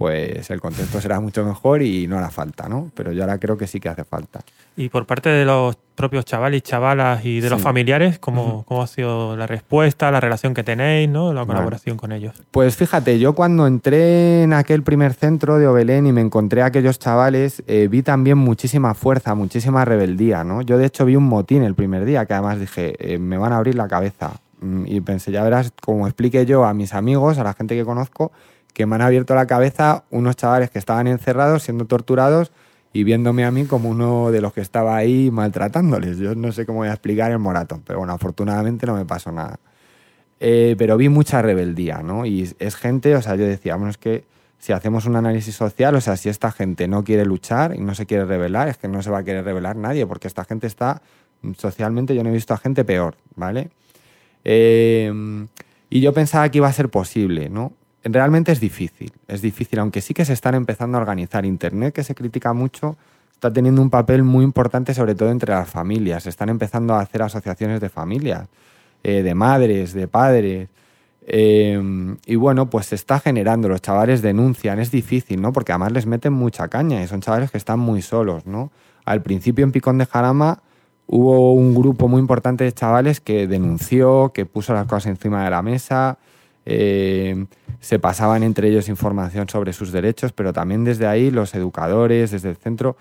[0.00, 2.90] pues el contexto será mucho mejor y no hará falta, ¿no?
[2.94, 4.40] Pero yo ahora creo que sí que hace falta.
[4.74, 8.80] Y por parte de los propios chavales y chavalas y de los familiares, ¿cómo, ¿cómo,
[8.80, 11.34] ha sido la respuesta, la relación que tenéis, ¿no?
[11.34, 12.34] la colaboración con ellos?
[12.50, 16.66] Pues fíjate, yo cuando entré en aquel primer centro de Obelén y me encontré a
[16.66, 20.62] aquellos chavales, eh, vi también muchísima fuerza, muchísima rebeldía, ¿no?
[20.62, 23.52] Yo de hecho vi un motín el primer día, que además dije, eh, me van
[23.52, 24.32] a abrir la cabeza.
[24.62, 27.84] Mm, y pensé, ya verás, como expliqué yo a mis amigos, a la gente que
[27.84, 28.32] conozco,
[28.72, 32.52] que me han abierto la cabeza unos chavales que estaban encerrados, siendo torturados
[32.92, 36.18] y viéndome a mí como uno de los que estaba ahí maltratándoles.
[36.18, 39.30] Yo no sé cómo voy a explicar el moratón, pero bueno, afortunadamente no me pasó
[39.30, 39.58] nada.
[40.40, 42.24] Eh, pero vi mucha rebeldía, ¿no?
[42.24, 44.24] Y es gente, o sea, yo decía, bueno, es que
[44.58, 47.94] si hacemos un análisis social, o sea, si esta gente no quiere luchar y no
[47.94, 50.66] se quiere rebelar, es que no se va a querer rebelar nadie, porque esta gente
[50.66, 51.02] está,
[51.56, 53.70] socialmente yo no he visto a gente peor, ¿vale?
[54.44, 55.46] Eh,
[55.90, 57.72] y yo pensaba que iba a ser posible, ¿no?
[58.04, 61.44] Realmente es difícil, es difícil, aunque sí que se están empezando a organizar.
[61.44, 62.96] Internet, que se critica mucho,
[63.32, 66.24] está teniendo un papel muy importante, sobre todo entre las familias.
[66.24, 68.48] Se están empezando a hacer asociaciones de familias,
[69.02, 70.68] eh, de madres, de padres.
[71.26, 75.52] Eh, y bueno, pues se está generando, los chavales denuncian, es difícil, ¿no?
[75.52, 78.72] Porque además les meten mucha caña y son chavales que están muy solos, ¿no?
[79.04, 80.62] Al principio en Picón de Jarama
[81.06, 85.50] hubo un grupo muy importante de chavales que denunció, que puso las cosas encima de
[85.50, 86.18] la mesa,
[86.72, 87.46] eh,
[87.80, 92.50] se pasaban entre ellos información sobre sus derechos, pero también desde ahí los educadores, desde
[92.50, 92.96] el centro,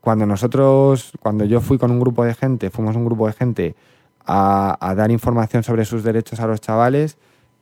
[0.00, 3.74] cuando nosotros, cuando yo fui con un grupo de gente, fuimos un grupo de gente
[4.26, 7.16] a, dar información sobre sus derechos a los chavales,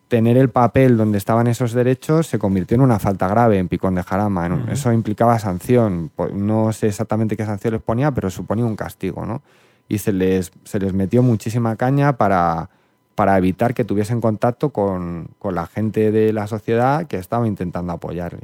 [0.09, 3.95] tener el papel donde estaban esos derechos se convirtió en una falta grave en Picón
[3.95, 4.65] de Jarama.
[4.71, 6.11] Eso implicaba sanción.
[6.15, 9.43] Pues, no sé exactamente qué sanción les ponía, pero suponía un castigo, ¿no?
[9.89, 12.71] Y se les, se les metió muchísima caña para,
[13.15, 18.43] para evitar que tuviesen contacto con, la gente de la sociedad que estaba intentando apoyarle.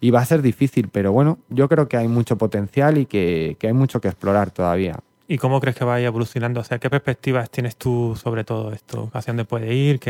[0.00, 3.56] Y va a ser difícil, pero bueno, yo creo que hay mucho potencial y que,
[3.60, 5.00] hay mucho que explorar todavía.
[5.30, 6.60] ¿Y cómo crees que vaya evolucionando?
[6.60, 9.10] O sea, ¿qué perspectivas tienes tú sobre todo esto?
[9.12, 10.00] ¿Hacia dónde puede ir?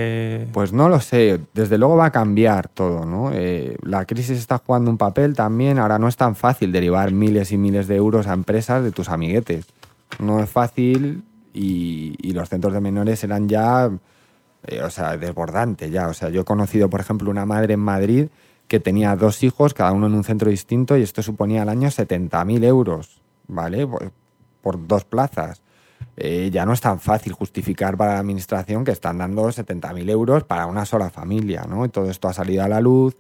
[0.52, 1.40] Pues no lo sé.
[1.54, 3.32] Desde luego va a cambiar todo, ¿no?
[3.32, 5.80] Eh, la crisis está jugando un papel también.
[5.80, 9.08] Ahora no es tan fácil derivar miles y miles de euros a empresas de tus
[9.08, 9.66] amiguetes.
[10.20, 11.24] No es fácil
[11.58, 13.90] y, los centros de menores eran ya,
[14.66, 16.08] eh, o sea, desbordantes ya.
[16.08, 18.28] O sea, yo he conocido, por ejemplo, una madre en Madrid
[18.68, 21.88] que tenía dos hijos, cada uno en un centro distinto, y esto suponía al año
[21.88, 23.86] 70.000 euros, ¿vale?
[23.86, 25.62] Por, dos plazas.
[26.16, 30.44] Eh, ya no es tan fácil justificar para la administración que están dando 70.000 euros
[30.44, 31.86] para una sola familia, ¿no?
[31.86, 33.16] Y todo esto ha salido a la luz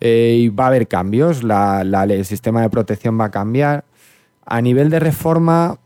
[0.00, 3.84] eh, y va a haber cambios, la, el sistema de protección va a cambiar.
[4.44, 5.78] A nivel de reforma,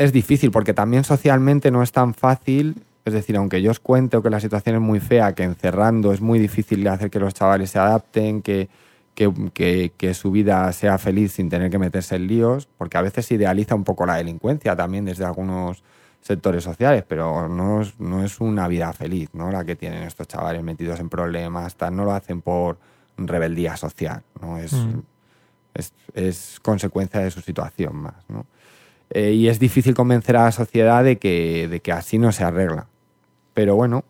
[0.00, 2.82] es difícil porque también socialmente no es tan fácil.
[3.04, 6.22] Es decir, aunque yo os cuente que la situación es muy fea, que encerrando es
[6.22, 8.70] muy difícil hacer que los chavales se adapten, que,
[9.14, 13.34] que, su vida sea feliz sin tener que meterse en líos, porque a veces se
[13.34, 15.82] idealiza un poco la delincuencia también desde algunos
[16.22, 19.50] sectores sociales, pero no es, no es una vida feliz ¿no?
[19.50, 22.78] la que tienen estos chavales metidos en problemas, no lo hacen por
[23.18, 24.56] rebeldía social, ¿no?
[24.56, 25.00] es, mm.
[25.74, 28.14] es, es consecuencia de su situación más.
[28.28, 28.46] ¿no?
[29.10, 32.44] Eh, y es difícil convencer a la sociedad de que, de que así no se
[32.44, 32.86] arregla.
[33.54, 34.04] Pero bueno,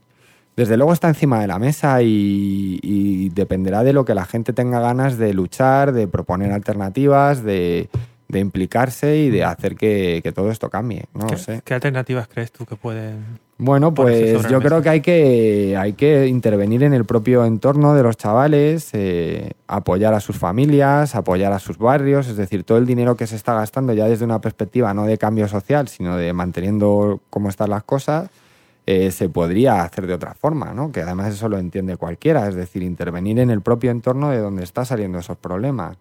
[0.57, 4.81] desde luego está encima de la mesa y, dependerá de lo que la gente tenga
[4.81, 7.89] ganas de luchar, de proponer alternativas, de,
[8.29, 11.07] de implicarse y de hacer que, que todo esto cambie.
[11.15, 11.63] No ¿Qué, sé.
[11.65, 16.27] ¿Qué alternativas crees tú que pueden bueno, pues yo creo que hay, que hay que
[16.29, 21.59] intervenir en el propio entorno de los chavales, eh, apoyar a sus familias, apoyar a
[21.59, 24.95] sus barrios, es decir, todo el dinero que se está gastando ya desde una perspectiva
[24.95, 28.31] no de cambio social, sino de manteniendo cómo están las cosas,
[28.87, 30.91] eh, se podría hacer de otra forma, ¿no?
[30.91, 34.65] que además eso lo entiende cualquiera, es decir, intervenir en el propio entorno de donde
[34.65, 35.99] están saliendo esos problemas.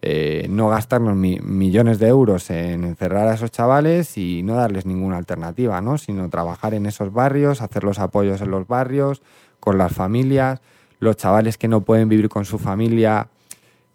[0.00, 5.16] Eh, no gastarnos millones de euros en encerrar a esos chavales y no darles ninguna
[5.16, 5.98] alternativa, ¿no?
[5.98, 9.22] sino trabajar en esos barrios, hacer los apoyos en los barrios,
[9.58, 10.60] con las familias,
[11.00, 13.26] los chavales que no pueden vivir con su familia,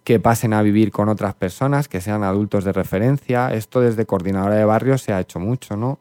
[0.03, 3.53] que pasen a vivir con otras personas, que sean adultos de referencia.
[3.53, 5.99] Esto desde coordinadora de barrios se ha hecho mucho, ¿no?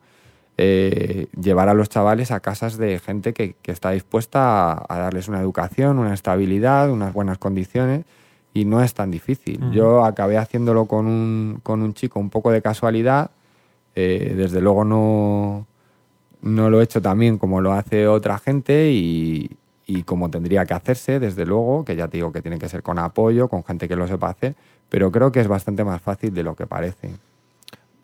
[0.59, 5.41] Eh, llevar a los chavales a casas de gente que, está dispuesta a darles una
[5.41, 8.05] educación, una estabilidad, unas buenas condiciones
[8.55, 9.61] y no es tan difícil.
[9.73, 13.31] Yo acabé haciéndolo con un, con un chico un poco de casualidad.
[13.95, 15.67] Eh, desde luego no,
[16.43, 19.51] no lo he hecho también como lo hace otra gente y,
[19.87, 22.83] y, como tendría que hacerse, desde luego, que ya te digo que tiene que ser
[22.83, 24.55] con apoyo, con gente que lo sepa hacer,
[24.89, 27.11] pero creo que es bastante más fácil de lo que parece.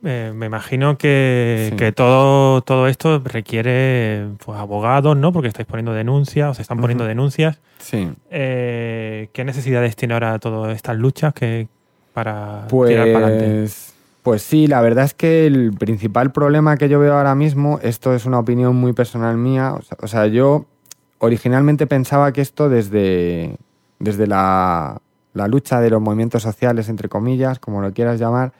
[0.05, 5.33] Eh, me imagino que, todo, todo esto requiere pues, abogados, ¿no?
[5.33, 7.59] Porque estáis poniendo denuncias, o se están poniendo denuncias.
[7.79, 8.09] Sí.
[8.31, 11.69] Eh, ¿Qué necesidades tiene ahora todas estas luchas que,
[12.15, 13.61] para tirar para adelante?
[13.61, 17.81] Pues, pues sí, la verdad es que el principal problema que yo veo ahora mismo,
[17.83, 20.67] esto es una opinión muy personal mía, o sea, yo
[21.19, 23.57] originalmente pensaba que esto desde,
[23.99, 25.01] desde la,
[25.35, 28.53] la lucha de los movimientos sociales, entre comillas, como lo quieras llamar,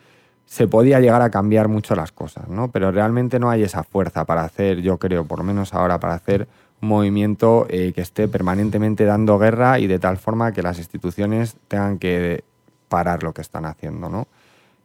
[0.49, 2.71] se podía llegar a cambiar mucho las cosas, ¿no?
[2.71, 6.15] Pero realmente no hay esa fuerza para hacer, yo creo, por lo menos ahora, para
[6.15, 6.49] hacer
[6.81, 11.57] un movimiento eh, que esté permanentemente dando guerra y de tal forma que las instituciones
[11.69, 12.45] tengan que
[12.89, 14.27] parar lo que están haciendo, ¿no?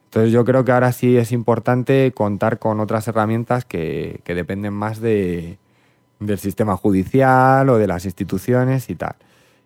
[0.06, 5.00] Entonces yo creo que ahora sí es importante contar con otras herramientas que, dependen más
[5.00, 5.60] de,
[6.20, 9.16] del sistema judicial o de las instituciones y tal.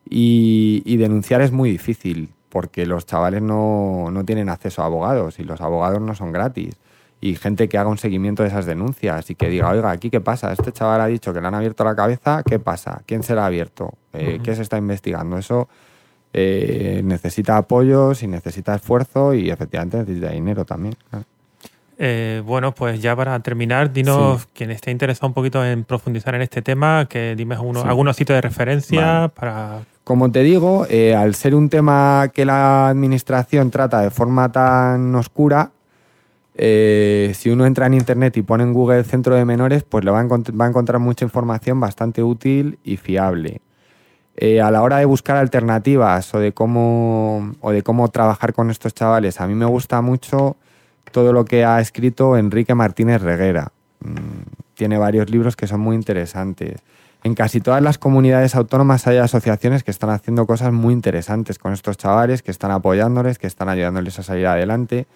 [0.09, 5.61] y denunciar es muy difícil porque los chavales no, tienen acceso a abogados y los
[5.61, 6.75] abogados no son gratis.
[7.19, 10.21] Y gente que haga un seguimiento de esas denuncias y que diga, oiga, aquí qué
[10.21, 13.01] pasa, este chaval ha dicho que le han abierto la cabeza, ¿qué pasa?
[13.05, 13.93] ¿Quién se la ha abierto?
[14.13, 15.37] Eh, ¿Qué se está investigando?
[15.37, 15.67] Eso
[16.33, 20.95] eh, necesita apoyos y necesita esfuerzo y efectivamente necesita dinero también.
[21.97, 26.43] Eh, bueno, pues ya para terminar, dinos, quien esté interesado un poquito en profundizar en
[26.43, 31.35] este tema, que dime uno, algunos sitios de referencia para como te digo, eh, al
[31.35, 35.71] ser un tema que la administración trata de forma tan oscura,
[36.55, 40.11] eh, si uno entra en internet y pone en Google Centro de Menores, pues le
[40.11, 43.59] va a, encontrar mucha información bastante útil y fiable.
[44.37, 48.71] Eh, a la hora de buscar alternativas o de cómo o de cómo trabajar con
[48.71, 50.55] estos chavales, a mí me gusta mucho
[51.11, 53.73] todo lo que ha escrito Enrique Martínez Reguera.
[53.99, 54.15] Mm,
[54.73, 56.81] tiene varios libros que son muy interesantes
[57.27, 61.73] en casi todas las comunidades autónomas hay asociaciones que están haciendo cosas muy interesantes con
[61.73, 65.07] estos chavales, que están apoyándoles, que están ayudándoles a salir adelante.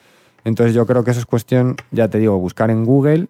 [0.44, 3.28] Entonces yo creo que eso es cuestión, ya te digo, buscar en Google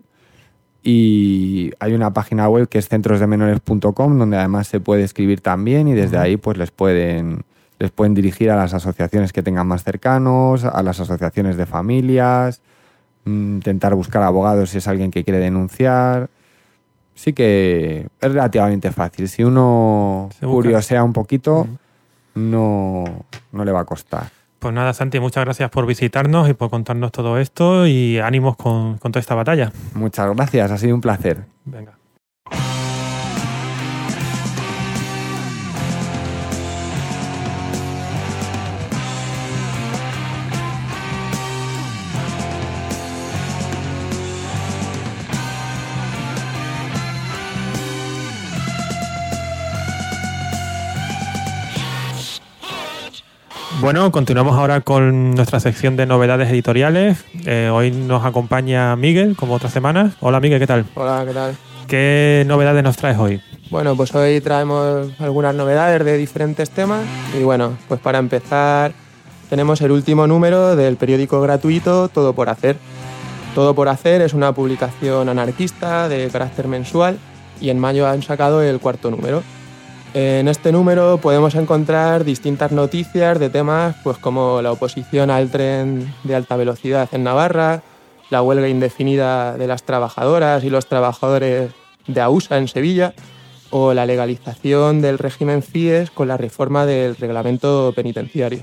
[0.84, 5.94] y hay una página web que es centrosdemenores.com donde además se puede escribir también y
[5.94, 7.44] desde ahí pues les pueden
[7.78, 12.62] les pueden dirigir a las asociaciones que tengan más cercanos, a las asociaciones de familias,
[13.26, 16.30] mm, intentar buscar abogados si es alguien que quiere denunciar
[17.22, 19.30] sí que es relativamente fácil.
[19.30, 21.68] Si uno curiosea un poquito,
[22.34, 23.04] no,
[23.52, 24.30] no le va a costar.
[24.58, 28.98] Pues nada, Santi, muchas gracias por visitarnos y por contarnos todo esto y ánimos con,
[28.98, 29.72] con toda esta batalla.
[29.94, 31.46] Muchas gracias, ha sido un placer.
[31.66, 31.94] Venga.
[53.82, 57.26] Bueno, continuamos ahora con nuestra sección de novedades editoriales.
[57.48, 60.14] Eh, hoy nos acompaña Miguel, como otras semanas.
[60.20, 60.86] Hola Miguel, ¿qué tal?
[60.94, 61.58] Hola, ¿qué tal?
[61.88, 63.42] ¿Qué novedades nos traes hoy?
[63.72, 67.02] Bueno, pues hoy traemos algunas novedades de diferentes temas.
[67.36, 68.92] Y bueno, pues para empezar,
[69.50, 72.76] tenemos el último número del periódico gratuito Todo por Hacer.
[73.56, 77.18] Todo por Hacer es una publicación anarquista de carácter mensual
[77.60, 79.42] y en mayo han sacado el cuarto número.
[80.14, 86.14] En este número podemos encontrar distintas noticias de temas pues como la oposición al tren
[86.26, 87.82] de alta velocidad en Navarra,
[88.30, 91.72] la huelga indefinida de las trabajadoras y los trabajadores
[92.08, 93.14] de AUSA en Sevilla
[93.70, 98.60] o la legalización del régimen CIES con la reforma del reglamento penitenciario.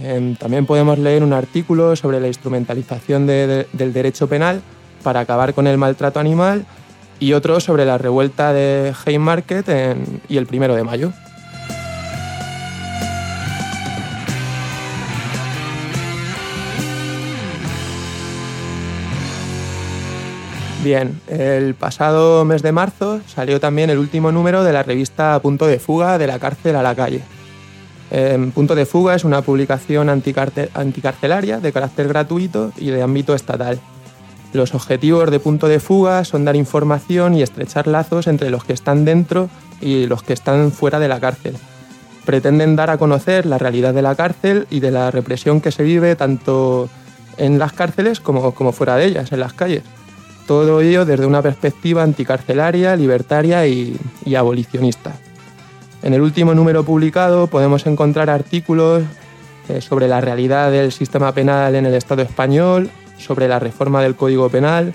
[0.00, 4.62] Em, también podemos leer un artículo sobre la instrumentalización del derecho penal
[5.02, 6.64] para acabar con el maltrato animal
[7.20, 9.96] y otro sobre la revuelta de Haymarket
[10.28, 11.12] y el primero de mayo.
[20.82, 25.66] Bien, el pasado mes de marzo salió también el último número de la revista Punto
[25.66, 27.22] de Fuga de la cárcel a la calle.
[28.54, 33.80] Punto de Fuga es una publicación anticarcelaria de carácter gratuito y de ámbito estatal.
[34.54, 38.72] Los objetivos de punto de fuga son dar información y estrechar lazos entre los que
[38.72, 39.50] están dentro
[39.80, 41.56] y los que están fuera de la cárcel.
[42.24, 45.82] Pretenden dar a conocer la realidad de la cárcel y de la represión que se
[45.82, 46.88] vive tanto
[47.36, 49.82] en las cárceles como, fuera de ellas, en las calles.
[50.46, 53.98] Todo ello desde una perspectiva anticarcelaria, libertaria y,
[54.36, 55.16] abolicionista.
[56.04, 59.02] En el último número publicado podemos encontrar artículos
[59.68, 62.88] eh, sobre la realidad del sistema penal en el Estado español,
[63.18, 64.94] sobre la reforma del Código Penal,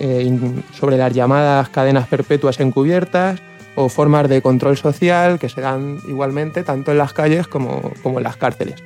[0.00, 0.38] eh,
[0.72, 3.40] sobre las llamadas cadenas perpetuas encubiertas
[3.76, 8.22] o formas de control social que se dan igualmente tanto en las calles como, en
[8.22, 8.82] las cárceles.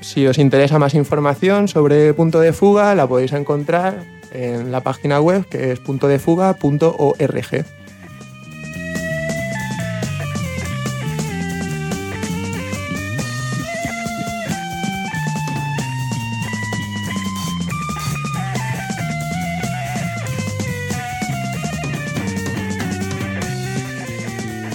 [0.00, 5.20] Si os interesa más información sobre punto de fuga, la podéis encontrar en la página
[5.20, 7.64] web que es puntodefuga.org.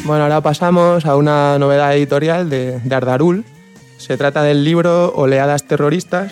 [0.06, 3.44] Bueno, ahora pasamos a una novedad editorial de, Ardarul.
[3.98, 6.32] Se trata del libro Oleadas terroristas,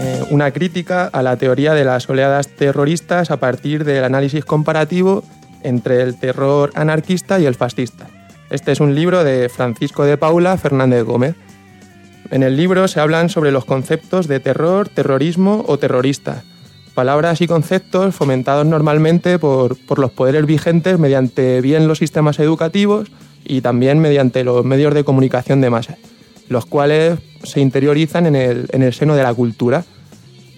[0.00, 5.22] eh, una crítica a la teoría de las oleadas terroristas a partir del análisis comparativo
[5.62, 8.08] entre el terror anarquista y el fascista.
[8.50, 11.36] Este es un libro de Francisco de Paula Fernández Gómez.
[12.32, 16.42] En el libro se hablan sobre los conceptos de terror, terrorismo o terrorista,
[16.94, 23.10] palabras y conceptos fomentados normalmente por, los poderes vigentes mediante bien los sistemas educativos
[23.44, 25.98] y también mediante los medios de comunicación de masa,
[26.48, 29.84] los cuales se interiorizan en el, en el seno de la cultura.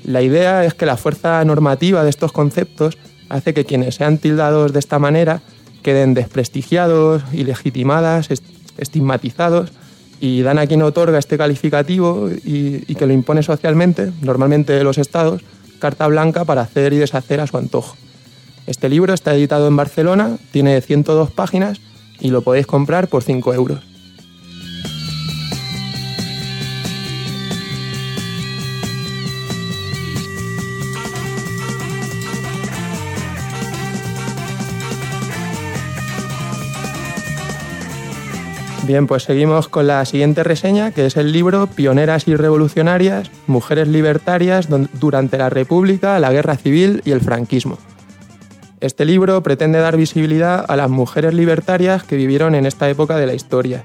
[0.04, 2.96] La idea es que la fuerza normativa de estos conceptos
[3.28, 5.40] hace que quienes sean tildados de esta manera
[5.82, 8.28] queden desprestigiados, ilegitimadas,
[8.76, 9.72] estigmatizados
[10.20, 14.98] y dan a quien otorga este calificativo y, y que lo impone socialmente, normalmente los
[14.98, 15.42] estados,
[15.78, 17.96] carta blanca para hacer y deshacer a su antojo.
[18.66, 21.80] Este libro está editado en Barcelona, tiene 102 páginas
[22.20, 23.95] y lo podéis comprar por 5 euros.
[38.86, 43.88] Bien, pues seguimos con la siguiente reseña, que es el libro Pioneras y Revolucionarias, Mujeres
[43.88, 44.68] Libertarias
[45.00, 47.78] durante la República, la Guerra Civil y el Franquismo.
[48.80, 53.26] Este libro pretende dar visibilidad a las mujeres libertarias que vivieron en esta época de
[53.26, 53.82] la historia.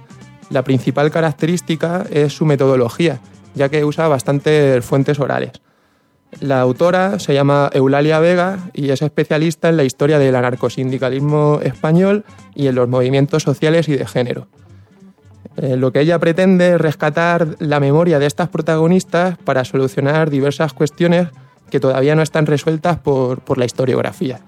[0.52, 3.22] La principal característica es su metodología,
[3.56, 5.54] ya que usa bastantes fuentes orales.
[6.42, 12.24] La autora se llama Eulalia Vega y es especialista en la historia del anarcosindicalismo español
[12.54, 14.48] y en los movimientos sociales y de género.
[15.58, 20.74] Eh, lo que ella pretende es rescatar la memoria de estas protagonistas para solucionar diversas
[20.74, 21.28] cuestiones
[21.70, 24.40] que todavía no están resueltas por, la historiografía.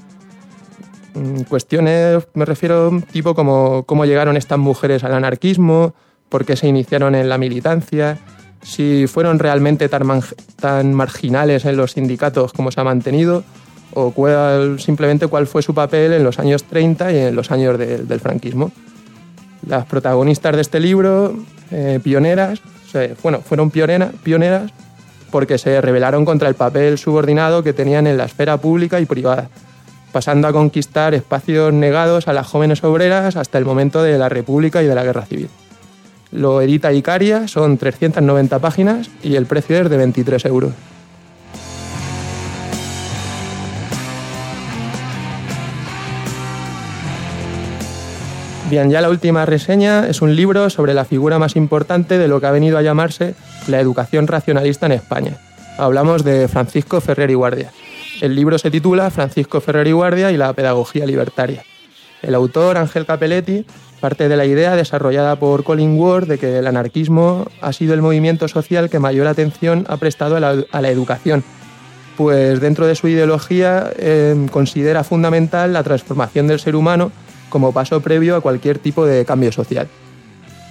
[1.14, 5.93] Mm, cuestiones, me refiero, tipo como cómo llegaron estas mujeres al anarquismo,
[6.30, 8.18] por qué se iniciaron en la militancia,
[8.62, 13.43] si fueron realmente tan, marginales en los sindicatos como se ha mantenido,
[13.93, 14.14] o
[14.80, 18.72] simplemente cuál fue su papel en los años 30 y en los años del franquismo.
[19.68, 21.36] Las protagonistas de este libro,
[21.72, 22.61] eh, pioneras,
[23.22, 24.72] bueno, fueron pioneras
[25.32, 29.49] porque se rebelaron contra el papel subordinado que tenían en la esfera pública y privada,
[30.11, 34.84] pasando a conquistar espacios negados a las jóvenes obreras hasta el momento de la República
[34.84, 35.49] y de la Guerra Civil.
[36.32, 40.72] Lo edita Icaria, son 390 páginas y el precio es de 23 euros.
[48.74, 52.41] Bien, ya la última reseña es un libro sobre la figura más importante de lo
[52.41, 53.36] que ha venido a llamarse
[53.67, 55.38] la educación racionalista en España.
[55.78, 57.71] Hablamos de Francisco Ferrer y Guardia.
[58.19, 61.63] El libro se titula Francisco Ferrer y Guardia y la pedagogía libertaria.
[62.24, 63.63] El autor, Ángel Capelletti,
[64.01, 68.01] parte de la idea desarrollada por Colin Ward de que el anarquismo ha sido el
[68.01, 70.39] movimiento social que mayor atención ha prestado a
[70.82, 71.43] la, educación,
[72.17, 77.11] pues dentro de su ideología eh, considera fundamental la transformación del ser humano
[77.54, 79.88] como paso previo a cualquier tipo de cambio social.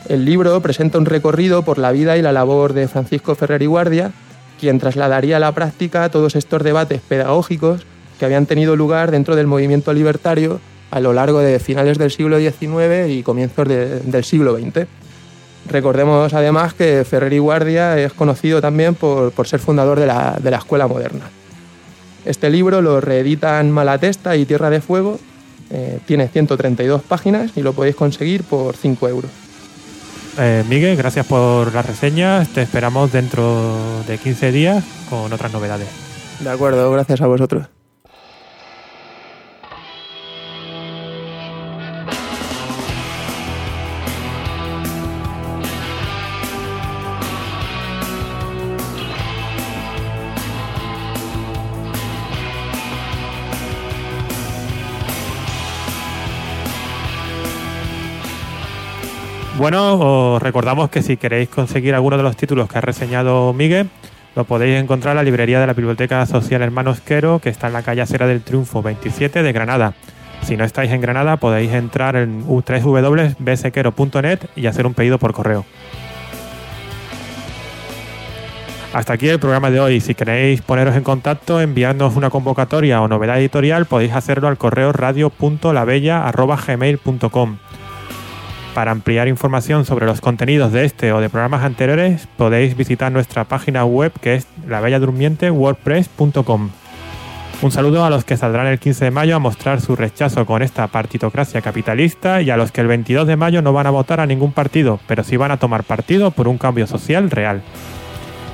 [0.08, 3.66] El libro presenta un recorrido por la vida y la labor de Francisco Ferrer y
[3.66, 4.10] Guardia,
[4.58, 7.86] quien trasladaría a la práctica todos estos debates pedagógicos
[8.18, 10.58] que habían tenido lugar dentro del movimiento libertario
[10.90, 14.88] a lo largo de finales del siglo XIX y comienzos del siglo XX.
[15.70, 20.50] Recordemos además que Ferrer y Guardia es conocido también por, ser fundador de la, de
[20.50, 21.30] la escuela moderna.
[22.24, 25.20] Este libro lo reeditan Malatesta y Tierra de Fuego
[25.72, 29.30] eh, tiene 132 páginas y lo podéis conseguir por 5 euros.
[30.38, 32.44] Eh, Miguel, gracias por la reseña.
[32.44, 35.88] Te esperamos dentro de 15 días con otras novedades.
[36.40, 37.66] De acuerdo, gracias a vosotros.
[59.62, 63.90] Bueno, os recordamos que si queréis conseguir alguno de los títulos que ha reseñado Miguel,
[64.34, 67.74] lo podéis encontrar en la librería de la Biblioteca Social Hermanos Quero, que está en
[67.74, 69.94] la calle Acera del Triunfo 27 de Granada.
[70.42, 75.64] Si no estáis en Granada, podéis entrar en www.bsequero.net y hacer un pedido por correo.
[78.92, 80.00] Hasta aquí el programa de hoy.
[80.00, 84.92] Si queréis poneros en contacto, enviarnos una convocatoria o novedad editorial, podéis hacerlo al correo
[84.92, 87.58] radio.labella.gmail.com.
[88.74, 93.44] Para ampliar información sobre los contenidos de este o de programas anteriores, podéis visitar nuestra
[93.44, 96.70] página web que es labelladurmiente.wordpress.com.
[97.60, 100.62] Un saludo a los que saldrán el 15 de mayo a mostrar su rechazo con
[100.62, 104.20] esta partitocracia capitalista y a los que el 22 de mayo no van a votar
[104.20, 107.60] a ningún partido, pero sí van a tomar partido por un cambio social real.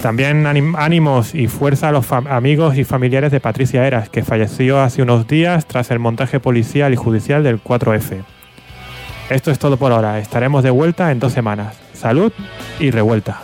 [0.03, 5.01] También ánimos y fuerza a los amigos y familiares de Patricia Eras, que falleció hace
[5.01, 8.25] unos días tras el montaje policial y judicial del 4F.
[9.31, 10.19] Esto es todo por ahora.
[10.19, 11.77] Estaremos de vuelta en dos semanas.
[11.93, 12.33] Salud
[12.81, 13.43] y revuelta.